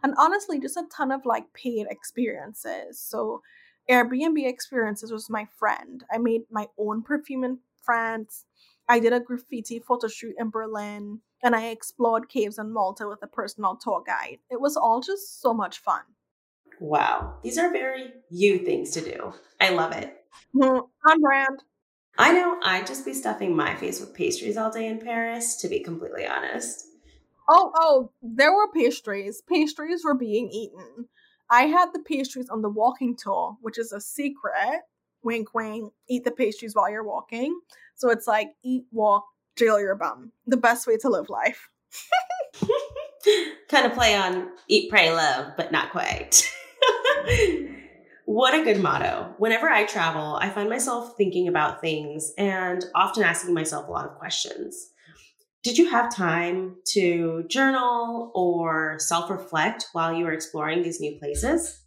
And 0.02 0.14
honestly, 0.18 0.60
just 0.60 0.76
a 0.76 0.84
ton 0.94 1.12
of 1.12 1.24
like 1.24 1.52
paid 1.52 1.86
experiences. 1.90 3.00
So 3.00 3.42
Airbnb 3.90 4.46
experiences 4.46 5.12
was 5.12 5.30
my 5.30 5.46
friend. 5.58 6.04
I 6.12 6.18
made 6.18 6.42
my 6.50 6.68
own 6.78 7.02
perfume 7.02 7.44
in 7.44 7.58
France. 7.82 8.44
I 8.88 8.98
did 8.98 9.12
a 9.12 9.20
graffiti 9.20 9.78
photo 9.78 10.08
shoot 10.08 10.34
in 10.38 10.50
Berlin 10.50 11.20
and 11.42 11.56
I 11.56 11.68
explored 11.68 12.28
caves 12.28 12.58
in 12.58 12.72
Malta 12.72 13.06
with 13.08 13.22
a 13.22 13.26
personal 13.26 13.76
tour 13.76 14.02
guide. 14.06 14.38
It 14.50 14.60
was 14.60 14.76
all 14.76 15.00
just 15.00 15.40
so 15.40 15.54
much 15.54 15.78
fun. 15.78 16.02
Wow, 16.80 17.34
these 17.42 17.58
are 17.58 17.70
very 17.70 18.12
you 18.30 18.58
things 18.58 18.90
to 18.92 19.00
do. 19.00 19.34
I 19.60 19.70
love 19.70 19.92
it. 19.92 20.16
Mm, 20.54 20.88
on 21.08 21.20
brand. 21.20 21.62
I 22.18 22.32
know 22.32 22.58
I'd 22.62 22.86
just 22.86 23.04
be 23.04 23.14
stuffing 23.14 23.54
my 23.54 23.74
face 23.74 24.00
with 24.00 24.14
pastries 24.14 24.56
all 24.56 24.70
day 24.70 24.86
in 24.86 24.98
Paris, 24.98 25.56
to 25.56 25.68
be 25.68 25.80
completely 25.80 26.26
honest. 26.26 26.86
Oh, 27.52 27.72
oh, 27.74 28.12
there 28.22 28.54
were 28.54 28.70
pastries. 28.70 29.42
Pastries 29.48 30.04
were 30.04 30.14
being 30.14 30.48
eaten. 30.50 31.08
I 31.50 31.62
had 31.62 31.88
the 31.92 31.98
pastries 31.98 32.48
on 32.48 32.62
the 32.62 32.68
walking 32.68 33.16
tour, 33.16 33.56
which 33.60 33.76
is 33.76 33.90
a 33.90 34.00
secret. 34.00 34.82
Wink, 35.24 35.52
wink. 35.52 35.92
Eat 36.08 36.22
the 36.22 36.30
pastries 36.30 36.76
while 36.76 36.88
you're 36.88 37.02
walking. 37.02 37.60
So 37.96 38.08
it's 38.08 38.28
like 38.28 38.50
eat, 38.62 38.84
walk, 38.92 39.24
jail 39.56 39.80
your 39.80 39.96
bum. 39.96 40.30
The 40.46 40.56
best 40.56 40.86
way 40.86 40.96
to 40.98 41.08
live 41.08 41.28
life. 41.28 41.68
kind 43.68 43.84
of 43.84 43.94
play 43.94 44.14
on 44.14 44.50
eat, 44.68 44.88
pray, 44.88 45.12
love, 45.12 45.54
but 45.56 45.72
not 45.72 45.90
quite. 45.90 46.48
what 48.26 48.54
a 48.54 48.62
good 48.62 48.80
motto. 48.80 49.34
Whenever 49.38 49.68
I 49.68 49.86
travel, 49.86 50.38
I 50.40 50.50
find 50.50 50.70
myself 50.70 51.16
thinking 51.16 51.48
about 51.48 51.80
things 51.80 52.32
and 52.38 52.84
often 52.94 53.24
asking 53.24 53.54
myself 53.54 53.88
a 53.88 53.90
lot 53.90 54.06
of 54.06 54.14
questions. 54.20 54.90
Did 55.62 55.76
you 55.76 55.90
have 55.90 56.14
time 56.14 56.76
to 56.92 57.44
journal 57.48 58.32
or 58.34 58.96
self 58.98 59.28
reflect 59.28 59.88
while 59.92 60.12
you 60.12 60.24
were 60.24 60.32
exploring 60.32 60.82
these 60.82 61.00
new 61.00 61.18
places? 61.18 61.82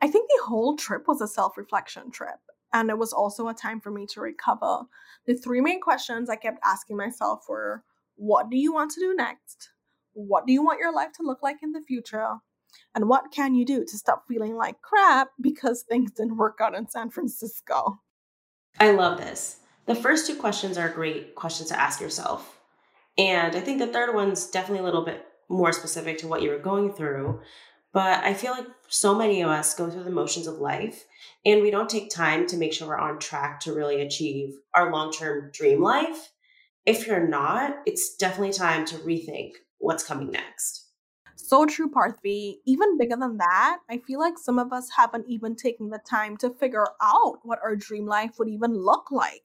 I 0.00 0.08
think 0.08 0.28
the 0.28 0.44
whole 0.46 0.76
trip 0.76 1.04
was 1.06 1.20
a 1.20 1.28
self 1.28 1.58
reflection 1.58 2.10
trip 2.10 2.38
and 2.72 2.88
it 2.88 2.96
was 2.96 3.12
also 3.12 3.48
a 3.48 3.54
time 3.54 3.80
for 3.80 3.90
me 3.90 4.06
to 4.06 4.20
recover. 4.20 4.84
The 5.26 5.36
three 5.36 5.60
main 5.60 5.80
questions 5.80 6.30
I 6.30 6.36
kept 6.36 6.58
asking 6.64 6.96
myself 6.96 7.44
were 7.48 7.84
what 8.16 8.48
do 8.48 8.56
you 8.56 8.72
want 8.72 8.92
to 8.92 9.00
do 9.00 9.14
next? 9.14 9.70
What 10.14 10.46
do 10.46 10.54
you 10.54 10.64
want 10.64 10.80
your 10.80 10.92
life 10.92 11.12
to 11.16 11.22
look 11.22 11.42
like 11.42 11.58
in 11.62 11.72
the 11.72 11.82
future? 11.86 12.36
And 12.94 13.08
what 13.10 13.30
can 13.30 13.54
you 13.54 13.66
do 13.66 13.84
to 13.84 13.98
stop 13.98 14.24
feeling 14.26 14.56
like 14.56 14.80
crap 14.80 15.28
because 15.38 15.82
things 15.88 16.12
didn't 16.12 16.38
work 16.38 16.60
out 16.62 16.74
in 16.74 16.88
San 16.88 17.10
Francisco? 17.10 18.00
I 18.80 18.92
love 18.92 19.18
this. 19.18 19.60
The 19.84 19.94
first 19.94 20.26
two 20.26 20.36
questions 20.36 20.78
are 20.78 20.88
great 20.88 21.34
questions 21.34 21.68
to 21.68 21.78
ask 21.78 22.00
yourself. 22.00 22.55
And 23.18 23.56
I 23.56 23.60
think 23.60 23.78
the 23.78 23.86
third 23.86 24.14
one's 24.14 24.46
definitely 24.46 24.80
a 24.80 24.84
little 24.84 25.04
bit 25.04 25.24
more 25.48 25.72
specific 25.72 26.18
to 26.18 26.28
what 26.28 26.42
you 26.42 26.50
were 26.50 26.58
going 26.58 26.92
through. 26.92 27.40
But 27.92 28.22
I 28.24 28.34
feel 28.34 28.52
like 28.52 28.66
so 28.88 29.14
many 29.14 29.40
of 29.40 29.48
us 29.48 29.74
go 29.74 29.88
through 29.88 30.04
the 30.04 30.10
motions 30.10 30.46
of 30.46 30.56
life 30.56 31.04
and 31.46 31.62
we 31.62 31.70
don't 31.70 31.88
take 31.88 32.10
time 32.10 32.46
to 32.48 32.56
make 32.56 32.74
sure 32.74 32.88
we're 32.88 32.98
on 32.98 33.18
track 33.18 33.60
to 33.60 33.72
really 33.72 34.02
achieve 34.02 34.54
our 34.74 34.92
long 34.92 35.12
term 35.12 35.50
dream 35.52 35.82
life. 35.82 36.32
If 36.84 37.06
you're 37.06 37.26
not, 37.26 37.78
it's 37.86 38.16
definitely 38.16 38.52
time 38.52 38.84
to 38.86 38.96
rethink 38.96 39.52
what's 39.78 40.04
coming 40.04 40.30
next. 40.30 40.86
So 41.36 41.64
true, 41.64 41.88
Parthy. 41.90 42.56
Even 42.66 42.98
bigger 42.98 43.16
than 43.16 43.38
that, 43.38 43.78
I 43.88 43.98
feel 43.98 44.20
like 44.20 44.36
some 44.36 44.58
of 44.58 44.72
us 44.72 44.88
haven't 44.96 45.26
even 45.28 45.54
taken 45.54 45.90
the 45.90 45.98
time 45.98 46.36
to 46.38 46.50
figure 46.50 46.86
out 47.00 47.38
what 47.44 47.60
our 47.62 47.76
dream 47.76 48.06
life 48.06 48.32
would 48.38 48.48
even 48.48 48.74
look 48.74 49.10
like. 49.10 49.42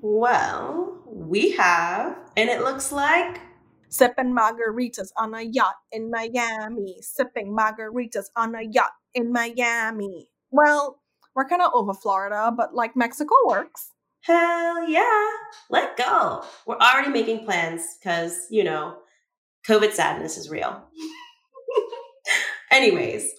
Well, 0.00 1.02
we 1.16 1.52
have, 1.52 2.16
and 2.36 2.50
it 2.50 2.60
looks 2.60 2.92
like 2.92 3.40
sipping 3.88 4.36
margaritas 4.36 5.08
on 5.16 5.34
a 5.34 5.42
yacht 5.42 5.76
in 5.90 6.10
Miami, 6.10 6.98
sipping 7.00 7.56
margaritas 7.56 8.26
on 8.36 8.54
a 8.54 8.62
yacht 8.62 8.92
in 9.14 9.32
Miami. 9.32 10.28
Well, 10.50 11.00
we're 11.34 11.48
kind 11.48 11.62
of 11.62 11.72
over 11.74 11.94
Florida, 11.94 12.52
but 12.54 12.74
like 12.74 12.96
Mexico 12.96 13.34
works. 13.46 13.92
Hell 14.20 14.88
yeah. 14.88 15.28
Let 15.70 15.96
go. 15.96 16.44
We're 16.66 16.76
already 16.76 17.10
making 17.10 17.44
plans 17.44 17.82
because, 17.98 18.46
you 18.50 18.64
know, 18.64 18.98
COVID 19.66 19.92
sadness 19.92 20.36
is 20.36 20.50
real. 20.50 20.82
Anyways, 22.70 23.30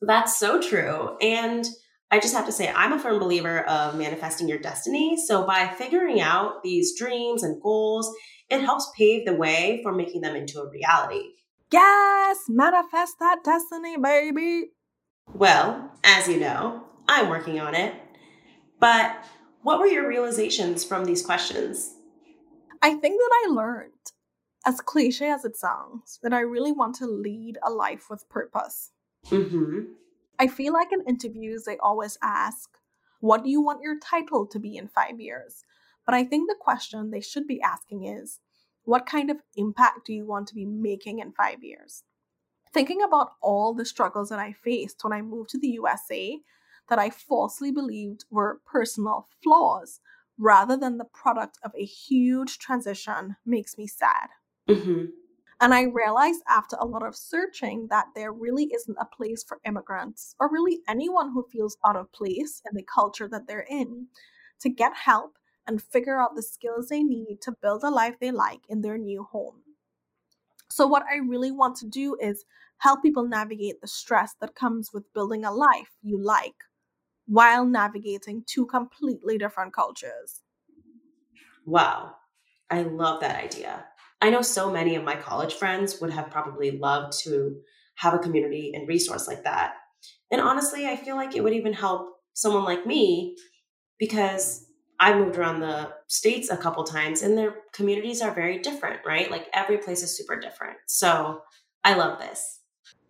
that's 0.00 0.38
so 0.38 0.60
true. 0.60 1.16
And 1.20 1.66
I 2.10 2.20
just 2.20 2.34
have 2.34 2.46
to 2.46 2.52
say, 2.52 2.72
I'm 2.74 2.92
a 2.92 2.98
firm 2.98 3.18
believer 3.18 3.64
of 3.64 3.96
manifesting 3.96 4.48
your 4.48 4.58
destiny. 4.58 5.16
So 5.16 5.44
by 5.46 5.66
figuring 5.66 6.20
out 6.20 6.62
these 6.62 6.96
dreams 6.96 7.42
and 7.42 7.60
goals 7.60 8.14
it 8.48 8.60
helps 8.60 8.90
pave 8.96 9.26
the 9.26 9.34
way 9.34 9.80
for 9.82 9.92
making 9.92 10.20
them 10.20 10.36
into 10.36 10.60
a 10.60 10.70
reality. 10.70 11.30
Yes, 11.72 12.44
manifest 12.48 13.18
that 13.18 13.42
destiny, 13.44 13.96
baby. 13.96 14.70
Well, 15.34 15.92
as 16.04 16.28
you 16.28 16.38
know, 16.38 16.84
I'm 17.08 17.28
working 17.28 17.58
on 17.58 17.74
it. 17.74 17.94
But 18.78 19.24
what 19.62 19.80
were 19.80 19.86
your 19.86 20.08
realizations 20.08 20.84
from 20.84 21.04
these 21.04 21.24
questions? 21.24 21.94
I 22.82 22.94
think 22.94 23.18
that 23.18 23.30
I 23.46 23.50
learned, 23.50 23.90
as 24.64 24.80
cliche 24.80 25.28
as 25.28 25.44
it 25.44 25.56
sounds, 25.56 26.20
that 26.22 26.32
I 26.32 26.40
really 26.40 26.72
want 26.72 26.94
to 26.96 27.06
lead 27.06 27.58
a 27.66 27.70
life 27.70 28.04
with 28.08 28.28
purpose. 28.28 28.92
Mm-hmm. 29.26 29.80
I 30.38 30.46
feel 30.46 30.72
like 30.72 30.92
in 30.92 31.02
interviews, 31.02 31.64
they 31.64 31.78
always 31.78 32.18
ask, 32.22 32.70
What 33.20 33.44
do 33.44 33.50
you 33.50 33.60
want 33.60 33.82
your 33.82 33.98
title 33.98 34.46
to 34.46 34.58
be 34.58 34.76
in 34.76 34.88
five 34.88 35.20
years? 35.20 35.64
But 36.04 36.14
I 36.14 36.24
think 36.24 36.48
the 36.48 36.56
question 36.58 37.10
they 37.10 37.20
should 37.20 37.46
be 37.46 37.60
asking 37.60 38.04
is 38.04 38.38
what 38.84 39.04
kind 39.04 39.30
of 39.30 39.38
impact 39.56 40.06
do 40.06 40.12
you 40.12 40.24
want 40.24 40.46
to 40.48 40.54
be 40.54 40.64
making 40.64 41.18
in 41.18 41.32
five 41.32 41.62
years? 41.62 42.04
Thinking 42.72 43.02
about 43.02 43.32
all 43.42 43.74
the 43.74 43.84
struggles 43.84 44.28
that 44.28 44.38
I 44.38 44.52
faced 44.52 45.02
when 45.02 45.12
I 45.12 45.22
moved 45.22 45.50
to 45.50 45.58
the 45.58 45.68
USA 45.70 46.38
that 46.88 46.98
I 46.98 47.10
falsely 47.10 47.72
believed 47.72 48.24
were 48.30 48.60
personal 48.64 49.26
flaws 49.42 50.00
rather 50.38 50.76
than 50.76 50.98
the 50.98 51.04
product 51.04 51.58
of 51.64 51.72
a 51.74 51.84
huge 51.84 52.58
transition 52.58 53.36
makes 53.44 53.76
me 53.76 53.88
sad. 53.88 54.28
Mm-hmm. 54.68 55.06
And 55.60 55.72
I 55.72 55.84
mm-hmm. 55.84 55.96
realized 55.96 56.42
after 56.48 56.76
a 56.76 56.86
lot 56.86 57.06
of 57.06 57.16
searching 57.16 57.86
that 57.88 58.06
there 58.14 58.32
really 58.32 58.70
isn't 58.74 58.98
a 59.00 59.06
place 59.06 59.42
for 59.42 59.58
immigrants 59.64 60.34
or 60.38 60.50
really 60.50 60.80
anyone 60.88 61.32
who 61.32 61.46
feels 61.50 61.76
out 61.84 61.96
of 61.96 62.12
place 62.12 62.62
in 62.68 62.76
the 62.76 62.82
culture 62.82 63.28
that 63.28 63.46
they're 63.46 63.66
in 63.68 64.08
to 64.60 64.68
get 64.68 64.94
help 64.94 65.38
and 65.66 65.82
figure 65.82 66.20
out 66.20 66.34
the 66.34 66.42
skills 66.42 66.88
they 66.88 67.02
need 67.02 67.40
to 67.42 67.52
build 67.62 67.82
a 67.82 67.90
life 67.90 68.16
they 68.20 68.30
like 68.30 68.60
in 68.68 68.82
their 68.82 68.98
new 68.98 69.24
home. 69.24 69.62
So, 70.68 70.86
what 70.86 71.04
I 71.10 71.16
really 71.16 71.50
want 71.50 71.76
to 71.78 71.86
do 71.86 72.16
is 72.20 72.44
help 72.78 73.02
people 73.02 73.26
navigate 73.26 73.80
the 73.80 73.88
stress 73.88 74.34
that 74.40 74.54
comes 74.54 74.92
with 74.92 75.12
building 75.14 75.44
a 75.44 75.52
life 75.52 75.96
you 76.02 76.22
like 76.22 76.64
while 77.26 77.64
navigating 77.64 78.44
two 78.46 78.66
completely 78.66 79.38
different 79.38 79.72
cultures. 79.72 80.42
Wow, 81.64 82.16
I 82.70 82.82
love 82.82 83.20
that 83.20 83.42
idea. 83.42 83.86
I 84.20 84.30
know 84.30 84.42
so 84.42 84.70
many 84.70 84.96
of 84.96 85.04
my 85.04 85.16
college 85.16 85.54
friends 85.54 86.00
would 86.00 86.10
have 86.10 86.30
probably 86.30 86.72
loved 86.72 87.18
to 87.24 87.56
have 87.96 88.14
a 88.14 88.18
community 88.18 88.72
and 88.74 88.88
resource 88.88 89.26
like 89.28 89.44
that. 89.44 89.74
And 90.30 90.40
honestly, 90.40 90.86
I 90.86 90.96
feel 90.96 91.16
like 91.16 91.36
it 91.36 91.42
would 91.42 91.52
even 91.52 91.72
help 91.72 92.08
someone 92.32 92.64
like 92.64 92.86
me 92.86 93.36
because 93.98 94.66
I 94.98 95.14
moved 95.14 95.36
around 95.36 95.60
the 95.60 95.92
states 96.06 96.50
a 96.50 96.56
couple 96.56 96.84
times 96.84 97.22
and 97.22 97.36
their 97.36 97.56
communities 97.72 98.22
are 98.22 98.32
very 98.32 98.58
different, 98.58 99.00
right? 99.06 99.30
Like 99.30 99.48
every 99.52 99.78
place 99.78 100.02
is 100.02 100.16
super 100.16 100.38
different. 100.38 100.76
So 100.86 101.42
I 101.84 101.94
love 101.94 102.18
this. 102.18 102.60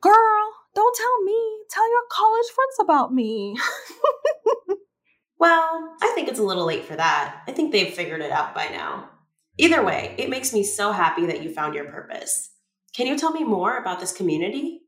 Girl, 0.01 0.53
don't 0.75 0.97
tell 0.97 1.23
me. 1.23 1.59
Tell 1.71 1.89
your 1.91 2.03
college 2.11 2.47
friends 2.55 2.77
about 2.81 3.15
me. 3.15 3.57
well, 5.39 5.97
I 6.03 6.13
think 6.15 6.29
it's 6.29 6.39
a 6.39 6.45
little 6.45 6.67
late 6.67 6.85
for 6.85 6.97
that. 6.97 7.43
I 7.47 7.53
think 7.53 7.73
they've 7.73 7.93
figured 7.93 8.21
it 8.21 8.31
out 8.31 8.55
by 8.55 8.69
now. 8.69 9.11
Either 9.59 9.85
way, 9.85 10.15
it 10.19 10.29
makes 10.29 10.53
me 10.53 10.63
so 10.63 10.93
happy 10.93 11.27
that 11.27 11.43
you 11.43 11.53
found 11.53 11.75
your 11.75 11.87
purpose. 11.87 12.51
Can 12.95 13.07
you 13.07 13.17
tell 13.19 13.33
me 13.33 13.45
more 13.45 13.79
about 13.79 14.01
this 14.01 14.13
community? 14.13 14.83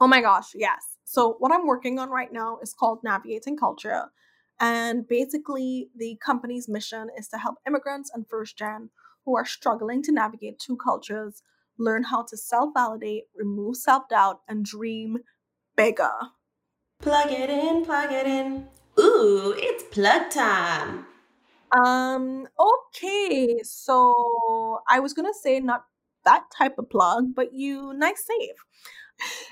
Oh 0.00 0.06
my 0.06 0.20
gosh, 0.20 0.52
yes. 0.54 0.96
So, 1.04 1.36
what 1.38 1.52
I'm 1.52 1.66
working 1.66 1.98
on 1.98 2.10
right 2.10 2.32
now 2.32 2.58
is 2.62 2.74
called 2.74 3.04
Navigating 3.04 3.56
Culture. 3.56 4.06
And 4.60 5.06
basically, 5.06 5.90
the 5.96 6.16
company's 6.24 6.68
mission 6.68 7.08
is 7.18 7.28
to 7.28 7.38
help 7.38 7.56
immigrants 7.66 8.10
and 8.14 8.26
first 8.28 8.56
gen 8.56 8.90
who 9.24 9.36
are 9.36 9.44
struggling 9.44 10.02
to 10.02 10.12
navigate 10.12 10.58
two 10.58 10.76
cultures 10.76 11.42
learn 11.78 12.04
how 12.04 12.22
to 12.22 12.36
self 12.36 12.70
validate, 12.74 13.24
remove 13.36 13.76
self 13.76 14.08
doubt, 14.08 14.40
and 14.48 14.64
dream 14.64 15.18
bigger. 15.76 16.12
Plug 17.00 17.30
it 17.30 17.50
in, 17.50 17.84
plug 17.84 18.12
it 18.12 18.26
in. 18.26 18.68
Ooh, 18.98 19.54
it's 19.56 19.84
plug 19.84 20.30
time. 20.30 21.06
Um, 21.76 22.46
okay. 22.58 23.60
So 23.62 24.80
I 24.88 25.00
was 25.00 25.12
gonna 25.12 25.34
say 25.34 25.60
not 25.60 25.84
that 26.24 26.44
type 26.56 26.78
of 26.78 26.88
plug, 26.88 27.34
but 27.34 27.52
you 27.52 27.92
nice 27.94 28.24
save. 28.24 28.54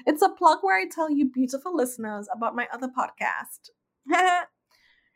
It's 0.07 0.23
a 0.23 0.29
plug 0.29 0.59
where 0.63 0.79
I 0.79 0.87
tell 0.91 1.11
you 1.11 1.31
beautiful 1.31 1.75
listeners 1.77 2.29
about 2.35 2.57
my 2.57 2.69
other 2.73 2.89
podcast. 2.89 3.71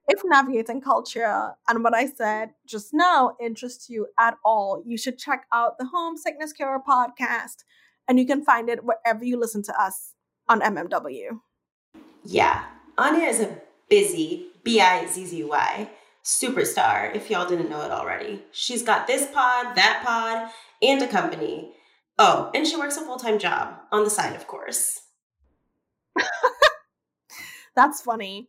If 0.09 0.21
navigating 0.25 0.81
culture 0.81 1.55
and 1.69 1.83
what 1.83 1.93
I 1.93 2.07
said 2.07 2.51
just 2.65 2.95
now 2.95 3.33
interests 3.41 3.91
you 3.91 4.07
at 4.21 4.37
all, 4.45 4.81
you 4.87 4.97
should 4.97 5.19
check 5.19 5.47
out 5.53 5.79
the 5.79 5.87
Homesickness 5.87 6.53
Cure 6.53 6.81
podcast, 6.89 7.65
and 8.07 8.17
you 8.17 8.25
can 8.25 8.45
find 8.45 8.69
it 8.69 8.85
wherever 8.85 9.25
you 9.25 9.37
listen 9.37 9.65
to 9.65 9.75
us 9.81 10.15
on 10.49 10.61
MMW. 10.61 11.41
Yeah, 12.23 12.67
Anya 12.97 13.27
is 13.27 13.41
a 13.41 13.61
Bizzy, 13.91 14.47
B 14.63 14.81
I 14.81 15.07
Z 15.07 15.27
Z 15.27 15.43
Y, 15.43 15.91
superstar, 16.27 17.15
if 17.15 17.31
y'all 17.31 17.49
didn't 17.49 17.71
know 17.71 17.83
it 17.83 17.93
already. 17.93 18.43
She's 18.51 18.83
got 18.83 19.07
this 19.07 19.31
pod, 19.31 19.77
that 19.77 20.03
pod, 20.05 20.51
and 20.83 21.01
a 21.01 21.07
company. 21.07 21.73
Oh, 22.19 22.51
and 22.53 22.67
she 22.67 22.77
works 22.77 22.97
a 22.97 23.03
full 23.03 23.17
time 23.17 23.39
job 23.39 23.77
on 23.93 24.03
the 24.03 24.11
side, 24.11 24.35
of 24.35 24.49
course. 24.49 25.03
That's 27.77 28.01
funny. 28.01 28.49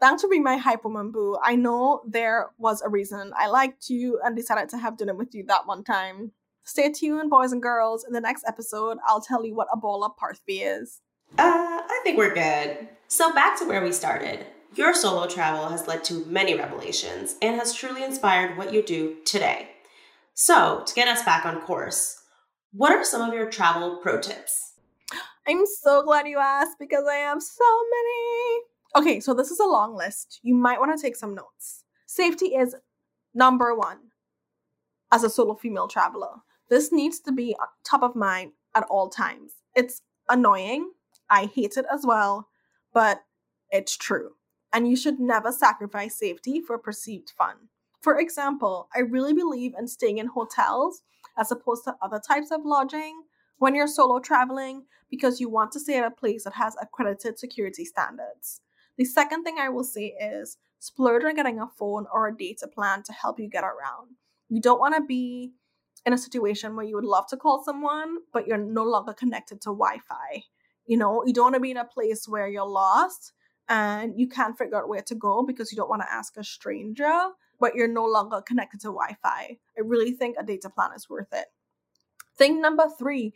Thanks 0.00 0.22
for 0.22 0.28
being 0.28 0.44
my 0.44 0.56
hype 0.56 0.84
woman, 0.84 1.10
boo. 1.10 1.36
I 1.42 1.56
know 1.56 2.02
there 2.06 2.50
was 2.58 2.80
a 2.80 2.88
reason 2.88 3.32
I 3.36 3.48
liked 3.48 3.90
you 3.90 4.20
and 4.22 4.36
decided 4.36 4.68
to 4.68 4.78
have 4.78 4.96
dinner 4.96 5.14
with 5.14 5.34
you 5.34 5.44
that 5.48 5.66
one 5.66 5.82
time. 5.82 6.30
Stay 6.62 6.92
tuned, 6.92 7.30
boys 7.30 7.50
and 7.50 7.60
girls. 7.60 8.04
In 8.04 8.12
the 8.12 8.20
next 8.20 8.44
episode, 8.46 8.98
I'll 9.04 9.20
tell 9.20 9.44
you 9.44 9.56
what 9.56 9.66
a 9.72 9.76
bowl 9.76 10.04
of 10.04 10.12
is. 10.46 11.00
Uh, 11.36 11.42
I 11.42 12.00
think 12.04 12.18
we're 12.18 12.34
good. 12.34 12.88
So, 13.08 13.32
back 13.32 13.58
to 13.58 13.64
where 13.64 13.82
we 13.82 13.90
started. 13.90 14.46
Your 14.76 14.94
solo 14.94 15.26
travel 15.26 15.68
has 15.68 15.88
led 15.88 16.04
to 16.04 16.24
many 16.26 16.54
revelations 16.54 17.34
and 17.42 17.56
has 17.56 17.74
truly 17.74 18.04
inspired 18.04 18.56
what 18.56 18.72
you 18.72 18.82
do 18.82 19.16
today. 19.24 19.68
So, 20.34 20.84
to 20.86 20.94
get 20.94 21.08
us 21.08 21.24
back 21.24 21.44
on 21.44 21.60
course, 21.62 22.22
what 22.72 22.92
are 22.92 23.04
some 23.04 23.20
of 23.20 23.34
your 23.34 23.50
travel 23.50 23.96
pro 23.96 24.20
tips? 24.20 24.74
I'm 25.48 25.64
so 25.66 26.04
glad 26.04 26.28
you 26.28 26.38
asked 26.38 26.78
because 26.78 27.04
I 27.10 27.16
have 27.16 27.42
so 27.42 27.64
many. 27.90 28.60
Okay, 28.94 29.18
so 29.18 29.34
this 29.34 29.50
is 29.50 29.58
a 29.58 29.66
long 29.66 29.96
list. 29.96 30.38
You 30.44 30.54
might 30.54 30.78
want 30.78 30.96
to 30.96 31.02
take 31.02 31.16
some 31.16 31.34
notes. 31.34 31.82
Safety 32.06 32.54
is 32.54 32.76
number 33.34 33.74
one 33.74 33.98
as 35.10 35.24
a 35.24 35.30
solo 35.30 35.56
female 35.56 35.88
traveler. 35.88 36.42
This 36.68 36.92
needs 36.92 37.18
to 37.20 37.32
be 37.32 37.56
top 37.84 38.04
of 38.04 38.14
mind 38.14 38.52
at 38.76 38.84
all 38.84 39.08
times. 39.08 39.54
It's 39.74 40.02
annoying. 40.28 40.92
I 41.28 41.46
hate 41.46 41.76
it 41.76 41.86
as 41.92 42.06
well, 42.06 42.48
but 42.94 43.24
it's 43.72 43.96
true. 43.96 44.30
And 44.72 44.88
you 44.88 44.96
should 44.96 45.18
never 45.18 45.52
sacrifice 45.52 46.16
safety 46.16 46.60
for 46.60 46.78
perceived 46.78 47.32
fun. 47.36 47.56
For 48.00 48.18
example, 48.18 48.88
I 48.94 49.00
really 49.00 49.32
believe 49.32 49.74
in 49.78 49.86
staying 49.88 50.18
in 50.18 50.28
hotels 50.28 51.02
as 51.36 51.50
opposed 51.50 51.84
to 51.84 51.96
other 52.00 52.20
types 52.20 52.50
of 52.50 52.64
lodging 52.64 53.22
when 53.58 53.74
you're 53.74 53.86
solo 53.86 54.20
traveling 54.20 54.84
because 55.10 55.40
you 55.40 55.50
want 55.50 55.72
to 55.72 55.80
stay 55.80 55.98
at 55.98 56.06
a 56.06 56.10
place 56.10 56.44
that 56.44 56.54
has 56.54 56.74
accredited 56.80 57.38
security 57.38 57.84
standards. 57.84 58.60
The 58.96 59.04
second 59.04 59.44
thing 59.44 59.56
I 59.58 59.68
will 59.68 59.84
say 59.84 60.14
is 60.20 60.56
splurge 60.78 61.24
on 61.24 61.34
getting 61.34 61.58
a 61.58 61.66
phone 61.66 62.06
or 62.12 62.28
a 62.28 62.36
data 62.36 62.68
plan 62.68 63.02
to 63.04 63.12
help 63.12 63.38
you 63.38 63.48
get 63.48 63.64
around. 63.64 64.16
You 64.48 64.60
don't 64.60 64.80
want 64.80 64.94
to 64.94 65.02
be 65.02 65.52
in 66.06 66.12
a 66.12 66.18
situation 66.18 66.74
where 66.74 66.86
you 66.86 66.94
would 66.94 67.04
love 67.04 67.26
to 67.28 67.36
call 67.36 67.62
someone, 67.62 68.18
but 68.32 68.46
you're 68.46 68.58
no 68.58 68.84
longer 68.84 69.12
connected 69.12 69.60
to 69.62 69.70
Wi 69.70 69.98
Fi. 70.08 70.44
You 70.86 70.96
know, 70.96 71.22
you 71.26 71.32
don't 71.32 71.44
want 71.44 71.54
to 71.54 71.60
be 71.60 71.70
in 71.70 71.76
a 71.76 71.84
place 71.84 72.26
where 72.26 72.48
you're 72.48 72.66
lost 72.66 73.32
and 73.70 74.18
you 74.18 74.28
can't 74.28 74.58
figure 74.58 74.76
out 74.76 74.88
where 74.88 75.00
to 75.00 75.14
go 75.14 75.44
because 75.44 75.72
you 75.72 75.76
don't 75.76 75.88
want 75.88 76.02
to 76.02 76.12
ask 76.12 76.36
a 76.36 76.44
stranger, 76.44 77.28
but 77.60 77.76
you're 77.76 77.88
no 77.88 78.04
longer 78.04 78.42
connected 78.42 78.80
to 78.80 78.88
Wi 78.88 79.16
Fi. 79.22 79.58
I 79.78 79.80
really 79.82 80.10
think 80.10 80.36
a 80.38 80.44
data 80.44 80.68
plan 80.68 80.90
is 80.94 81.08
worth 81.08 81.32
it. 81.32 81.46
Thing 82.36 82.60
number 82.60 82.86
three 82.98 83.32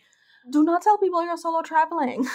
do 0.50 0.62
not 0.62 0.82
tell 0.82 0.98
people 0.98 1.24
you're 1.24 1.38
solo 1.38 1.62
traveling. 1.62 2.26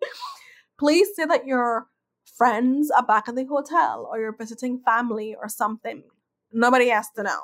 Please 0.78 1.08
say 1.14 1.26
that 1.26 1.46
you're 1.46 1.88
friends 2.36 2.90
are 2.90 3.04
back 3.04 3.28
at 3.28 3.34
the 3.34 3.44
hotel 3.44 4.08
or 4.10 4.18
you're 4.18 4.36
visiting 4.36 4.78
family 4.78 5.34
or 5.34 5.48
something. 5.48 6.04
Nobody 6.52 6.88
has 6.88 7.10
to 7.16 7.22
know. 7.22 7.40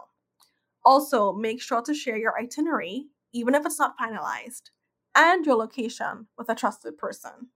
Also, 0.84 1.32
make 1.32 1.60
sure 1.60 1.82
to 1.82 1.94
share 1.94 2.16
your 2.16 2.38
itinerary, 2.38 3.06
even 3.32 3.54
if 3.54 3.64
it's 3.64 3.78
not 3.78 3.98
finalized, 3.98 4.70
and 5.14 5.46
your 5.46 5.56
location 5.56 6.26
with 6.36 6.48
a 6.48 6.54
trusted 6.54 6.98
person. 6.98 7.48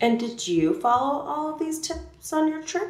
And 0.00 0.18
did 0.18 0.46
you 0.46 0.80
follow 0.80 1.26
all 1.26 1.52
of 1.52 1.58
these 1.58 1.80
tips 1.80 2.32
on 2.32 2.48
your 2.48 2.62
trip? 2.62 2.88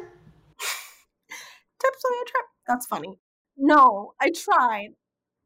tips 0.59 2.03
on 2.05 2.13
your 2.15 2.25
trip? 2.25 2.45
That's 2.67 2.85
funny. 2.85 3.19
No, 3.57 4.13
I 4.19 4.31
tried, 4.31 4.89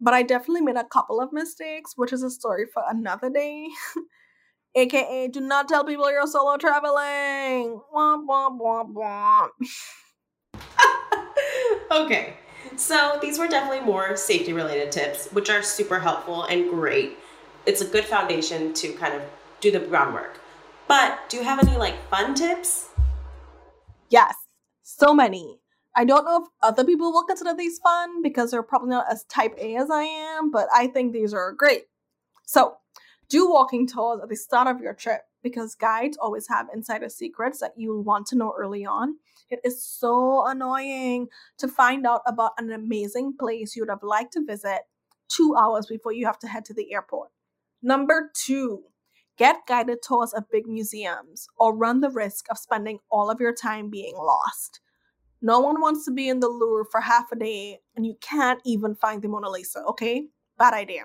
but 0.01 0.13
I 0.13 0.23
definitely 0.23 0.61
made 0.61 0.77
a 0.77 0.85
couple 0.85 1.19
of 1.21 1.31
mistakes, 1.31 1.93
which 1.95 2.13
is 2.13 2.23
a 2.23 2.31
story 2.31 2.65
for 2.73 2.83
another 2.89 3.29
day. 3.29 3.67
aka 4.75 5.27
do 5.27 5.41
not 5.41 5.67
tell 5.67 5.83
people 5.83 6.09
you're 6.09 6.27
solo 6.27 6.57
traveling. 6.57 7.81
Womp 7.93 8.25
womp 8.27 8.59
womp 8.59 8.93
womp. 8.93 9.49
okay, 11.91 12.35
so 12.75 13.19
these 13.21 13.37
were 13.37 13.47
definitely 13.47 13.85
more 13.85 14.15
safety 14.15 14.53
related 14.53 14.91
tips, 14.91 15.27
which 15.31 15.49
are 15.49 15.61
super 15.61 15.99
helpful 15.99 16.43
and 16.43 16.69
great. 16.69 17.17
It's 17.65 17.81
a 17.81 17.85
good 17.85 18.05
foundation 18.05 18.73
to 18.75 18.93
kind 18.93 19.13
of 19.13 19.21
do 19.59 19.71
the 19.71 19.79
groundwork. 19.79 20.39
But 20.89 21.29
do 21.29 21.37
you 21.37 21.43
have 21.43 21.59
any 21.59 21.77
like 21.77 22.09
fun 22.09 22.33
tips? 22.33 22.89
Yes, 24.09 24.33
so 24.81 25.13
many. 25.13 25.59
I 25.95 26.03
don't 26.03 26.25
know 26.25 26.41
if 26.41 26.49
other 26.63 26.83
people 26.83 27.13
will 27.13 27.25
consider 27.25 27.53
these 27.53 27.77
fun 27.77 28.23
because 28.23 28.49
they're 28.49 28.63
probably 28.63 28.89
not 28.89 29.05
as 29.07 29.23
type 29.25 29.53
A 29.59 29.75
as 29.75 29.91
I 29.91 30.01
am, 30.01 30.49
but 30.49 30.67
I 30.73 30.87
think 30.87 31.13
these 31.13 31.31
are 31.31 31.51
great. 31.51 31.83
So, 32.47 32.77
do 33.29 33.47
walking 33.47 33.85
tours 33.85 34.19
at 34.23 34.29
the 34.29 34.35
start 34.35 34.67
of 34.67 34.81
your 34.81 34.95
trip 34.95 35.21
because 35.43 35.75
guides 35.75 36.17
always 36.17 36.47
have 36.47 36.65
insider 36.73 37.07
secrets 37.07 37.59
that 37.59 37.73
you 37.77 37.99
want 37.99 38.25
to 38.27 38.35
know 38.35 38.55
early 38.57 38.83
on. 38.83 39.17
It 39.51 39.59
is 39.63 39.83
so 39.83 40.43
annoying 40.47 41.27
to 41.59 41.67
find 41.67 42.07
out 42.07 42.21
about 42.25 42.53
an 42.57 42.71
amazing 42.71 43.35
place 43.39 43.75
you 43.75 43.83
would 43.83 43.91
have 43.91 44.01
liked 44.01 44.33
to 44.33 44.43
visit 44.43 44.81
two 45.27 45.55
hours 45.55 45.85
before 45.85 46.13
you 46.13 46.25
have 46.25 46.39
to 46.39 46.47
head 46.47 46.65
to 46.65 46.73
the 46.73 46.91
airport. 46.91 47.29
Number 47.83 48.31
two, 48.33 48.85
get 49.39 49.65
guided 49.67 49.99
tours 50.05 50.33
of 50.33 50.51
big 50.51 50.67
museums 50.67 51.47
or 51.57 51.75
run 51.75 52.01
the 52.01 52.09
risk 52.09 52.45
of 52.51 52.57
spending 52.57 52.99
all 53.09 53.31
of 53.31 53.39
your 53.39 53.53
time 53.53 53.89
being 53.89 54.13
lost. 54.15 54.81
No 55.41 55.61
one 55.61 55.79
wants 55.79 56.03
to 56.05 56.11
be 56.11 56.27
in 56.27 56.41
the 56.41 56.49
Louvre 56.49 56.85
for 56.91 56.99
half 56.99 57.31
a 57.31 57.37
day 57.37 57.79
and 57.95 58.05
you 58.05 58.15
can't 58.19 58.59
even 58.65 58.93
find 58.95 59.21
the 59.21 59.29
Mona 59.29 59.49
Lisa, 59.49 59.79
okay? 59.87 60.27
Bad 60.57 60.73
idea. 60.73 61.03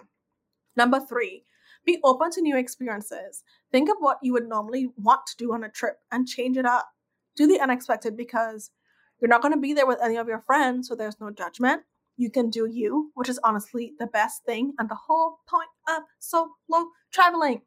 Number 0.76 0.98
three, 0.98 1.44
be 1.86 2.00
open 2.02 2.32
to 2.32 2.42
new 2.42 2.56
experiences. 2.56 3.44
Think 3.70 3.88
of 3.88 3.96
what 4.00 4.18
you 4.20 4.32
would 4.32 4.48
normally 4.48 4.88
want 4.96 5.20
to 5.28 5.36
do 5.36 5.52
on 5.52 5.62
a 5.62 5.68
trip 5.68 5.98
and 6.10 6.26
change 6.26 6.56
it 6.56 6.66
up. 6.66 6.88
Do 7.36 7.46
the 7.46 7.60
unexpected 7.60 8.16
because 8.16 8.72
you're 9.20 9.28
not 9.28 9.42
going 9.42 9.54
to 9.54 9.60
be 9.60 9.74
there 9.74 9.86
with 9.86 10.02
any 10.02 10.16
of 10.16 10.26
your 10.26 10.42
friends, 10.44 10.88
so 10.88 10.96
there's 10.96 11.20
no 11.20 11.30
judgment. 11.30 11.82
You 12.16 12.30
can 12.30 12.50
do 12.50 12.66
you, 12.66 13.12
which 13.14 13.28
is 13.28 13.38
honestly 13.44 13.92
the 14.00 14.06
best 14.08 14.44
thing 14.44 14.72
and 14.78 14.88
the 14.88 14.98
whole 15.06 15.38
point 15.48 15.68
of 15.88 16.02
solo 16.18 16.88
traveling. 17.12 17.62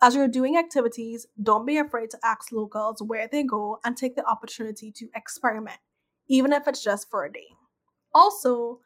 As 0.00 0.14
you're 0.14 0.28
doing 0.28 0.56
activities, 0.56 1.26
don't 1.42 1.66
be 1.66 1.76
afraid 1.76 2.10
to 2.10 2.18
ask 2.22 2.52
locals 2.52 3.02
where 3.02 3.26
they 3.26 3.42
go 3.42 3.80
and 3.84 3.96
take 3.96 4.14
the 4.14 4.24
opportunity 4.24 4.92
to 4.92 5.08
experiment, 5.12 5.78
even 6.28 6.52
if 6.52 6.68
it's 6.68 6.84
just 6.84 7.10
for 7.10 7.24
a 7.24 7.32
day. 7.32 7.48
Also, 8.14 8.78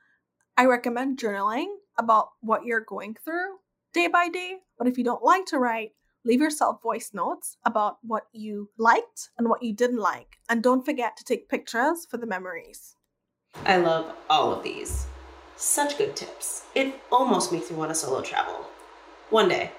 I 0.56 0.64
recommend 0.64 1.18
journaling 1.18 1.66
about 1.98 2.30
what 2.40 2.64
you're 2.64 2.80
going 2.80 3.14
through 3.22 3.56
day 3.92 4.08
by 4.08 4.30
day. 4.30 4.60
But 4.78 4.88
if 4.88 4.96
you 4.96 5.04
don't 5.04 5.22
like 5.22 5.44
to 5.46 5.58
write, 5.58 5.90
leave 6.24 6.40
yourself 6.40 6.80
voice 6.82 7.10
notes 7.12 7.58
about 7.66 7.98
what 8.00 8.24
you 8.32 8.70
liked 8.78 9.28
and 9.36 9.50
what 9.50 9.62
you 9.62 9.74
didn't 9.74 9.98
like. 9.98 10.38
And 10.48 10.62
don't 10.62 10.84
forget 10.84 11.18
to 11.18 11.24
take 11.24 11.50
pictures 11.50 12.06
for 12.10 12.16
the 12.16 12.26
memories. 12.26 12.96
I 13.66 13.76
love 13.76 14.14
all 14.30 14.50
of 14.50 14.62
these. 14.62 15.06
Such 15.56 15.98
good 15.98 16.16
tips. 16.16 16.64
It 16.74 16.94
almost 17.12 17.52
makes 17.52 17.70
me 17.70 17.76
want 17.76 17.90
to 17.90 17.94
solo 17.94 18.22
travel. 18.22 18.66
One 19.28 19.50
day. 19.50 19.72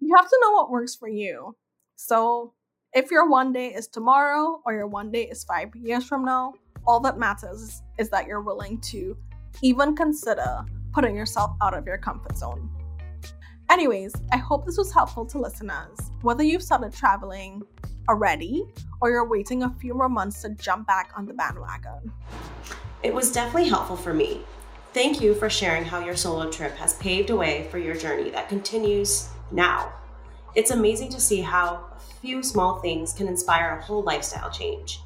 You 0.00 0.14
have 0.16 0.28
to 0.28 0.38
know 0.42 0.52
what 0.52 0.70
works 0.70 0.94
for 0.94 1.08
you. 1.08 1.56
So, 1.96 2.54
if 2.94 3.10
your 3.10 3.28
one 3.28 3.52
day 3.52 3.68
is 3.68 3.86
tomorrow 3.86 4.62
or 4.64 4.72
your 4.72 4.86
one 4.86 5.10
day 5.10 5.24
is 5.24 5.44
five 5.44 5.74
years 5.76 6.04
from 6.04 6.24
now, 6.24 6.54
all 6.86 7.00
that 7.00 7.18
matters 7.18 7.82
is 7.98 8.08
that 8.10 8.26
you're 8.26 8.40
willing 8.40 8.80
to 8.80 9.16
even 9.60 9.94
consider 9.94 10.64
putting 10.92 11.14
yourself 11.14 11.52
out 11.60 11.74
of 11.74 11.86
your 11.86 11.98
comfort 11.98 12.36
zone. 12.36 12.70
Anyways, 13.70 14.14
I 14.32 14.38
hope 14.38 14.64
this 14.64 14.78
was 14.78 14.90
helpful 14.90 15.26
to 15.26 15.38
listeners. 15.38 15.98
Whether 16.22 16.42
you've 16.42 16.62
started 16.62 16.94
traveling 16.94 17.62
already 18.08 18.64
or 19.00 19.10
you're 19.10 19.28
waiting 19.28 19.62
a 19.64 19.70
few 19.78 19.94
more 19.94 20.08
months 20.08 20.40
to 20.42 20.50
jump 20.50 20.86
back 20.86 21.10
on 21.16 21.26
the 21.26 21.34
bandwagon. 21.34 22.10
It 23.02 23.12
was 23.12 23.30
definitely 23.30 23.68
helpful 23.68 23.96
for 23.96 24.14
me. 24.14 24.40
Thank 24.94 25.20
you 25.20 25.34
for 25.34 25.50
sharing 25.50 25.84
how 25.84 26.02
your 26.02 26.16
solo 26.16 26.50
trip 26.50 26.74
has 26.76 26.94
paved 26.94 27.30
a 27.30 27.36
way 27.36 27.68
for 27.70 27.78
your 27.78 27.94
journey 27.94 28.30
that 28.30 28.48
continues 28.48 29.28
now. 29.50 29.92
It's 30.54 30.70
amazing 30.70 31.10
to 31.10 31.20
see 31.20 31.40
how 31.40 31.86
a 31.96 32.00
few 32.20 32.42
small 32.42 32.80
things 32.80 33.12
can 33.12 33.28
inspire 33.28 33.76
a 33.76 33.82
whole 33.82 34.02
lifestyle 34.02 34.50
change. 34.50 35.00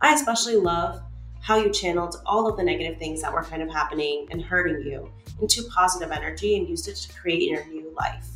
I 0.00 0.14
especially 0.14 0.56
love 0.56 1.02
how 1.40 1.56
you 1.56 1.70
channeled 1.70 2.22
all 2.24 2.48
of 2.48 2.56
the 2.56 2.62
negative 2.62 2.98
things 2.98 3.20
that 3.22 3.32
were 3.32 3.42
kind 3.42 3.62
of 3.62 3.70
happening 3.70 4.28
and 4.30 4.40
hurting 4.40 4.82
you 4.86 5.10
into 5.40 5.62
positive 5.74 6.12
energy 6.12 6.56
and 6.56 6.68
used 6.68 6.88
it 6.88 6.94
to 6.96 7.12
create 7.14 7.42
your 7.42 7.64
new 7.66 7.92
life. 7.98 8.26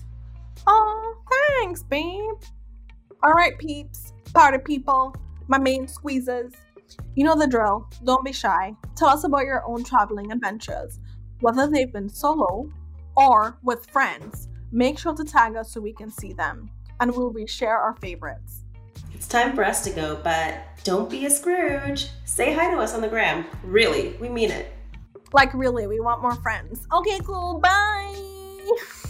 Oh, 0.67 1.17
thanks, 1.61 1.83
babe. 1.85 2.35
All 3.23 3.33
right, 3.33 3.57
peeps, 3.59 4.13
party 4.35 4.59
people, 4.59 5.15
my 5.47 5.59
main 5.59 5.87
squeezes. 5.87 6.53
You 7.15 7.25
know 7.25 7.37
the 7.37 7.47
drill. 7.47 7.89
Don't 8.05 8.25
be 8.25 8.33
shy. 8.33 8.75
Tell 8.97 9.09
us 9.09 9.25
about 9.25 9.45
your 9.45 9.65
own 9.67 9.85
traveling 9.85 10.33
adventures, 10.33 10.99
whether 11.41 11.69
they've 11.69 11.93
been 11.93 12.09
solo 12.09 12.71
or 13.17 13.59
with 13.63 13.89
friends. 13.91 14.49
Make 14.77 14.99
sure 14.99 15.15
to 15.15 15.25
tag 15.25 15.57
us 15.57 15.73
so 15.73 15.81
we 15.81 15.95
can 15.95 16.11
see 16.11 16.35
them, 16.35 16.69
and 17.01 17.11
we'll 17.11 17.33
reshare 17.33 17.79
our 17.79 17.97
favorites. 17.97 18.61
It's 19.15 19.27
time 19.27 19.55
for 19.55 19.65
us 19.65 19.83
to 19.85 19.91
go, 19.91 20.21
but 20.23 20.65
don't 20.85 21.09
be 21.09 21.25
a 21.25 21.31
Scrooge. 21.31 22.11
Say 22.27 22.53
hi 22.53 22.71
to 22.71 22.77
us 22.77 22.93
on 22.93 23.01
the 23.01 23.09
gram. 23.09 23.47
Really, 23.65 24.19
we 24.21 24.29
mean 24.29 24.51
it. 24.51 24.75
Like, 25.33 25.55
really, 25.55 25.87
we 25.87 26.01
want 26.01 26.21
more 26.21 26.35
friends. 26.35 26.87
Okay, 26.93 27.19
cool. 27.25 27.59
Bye. 27.59 28.15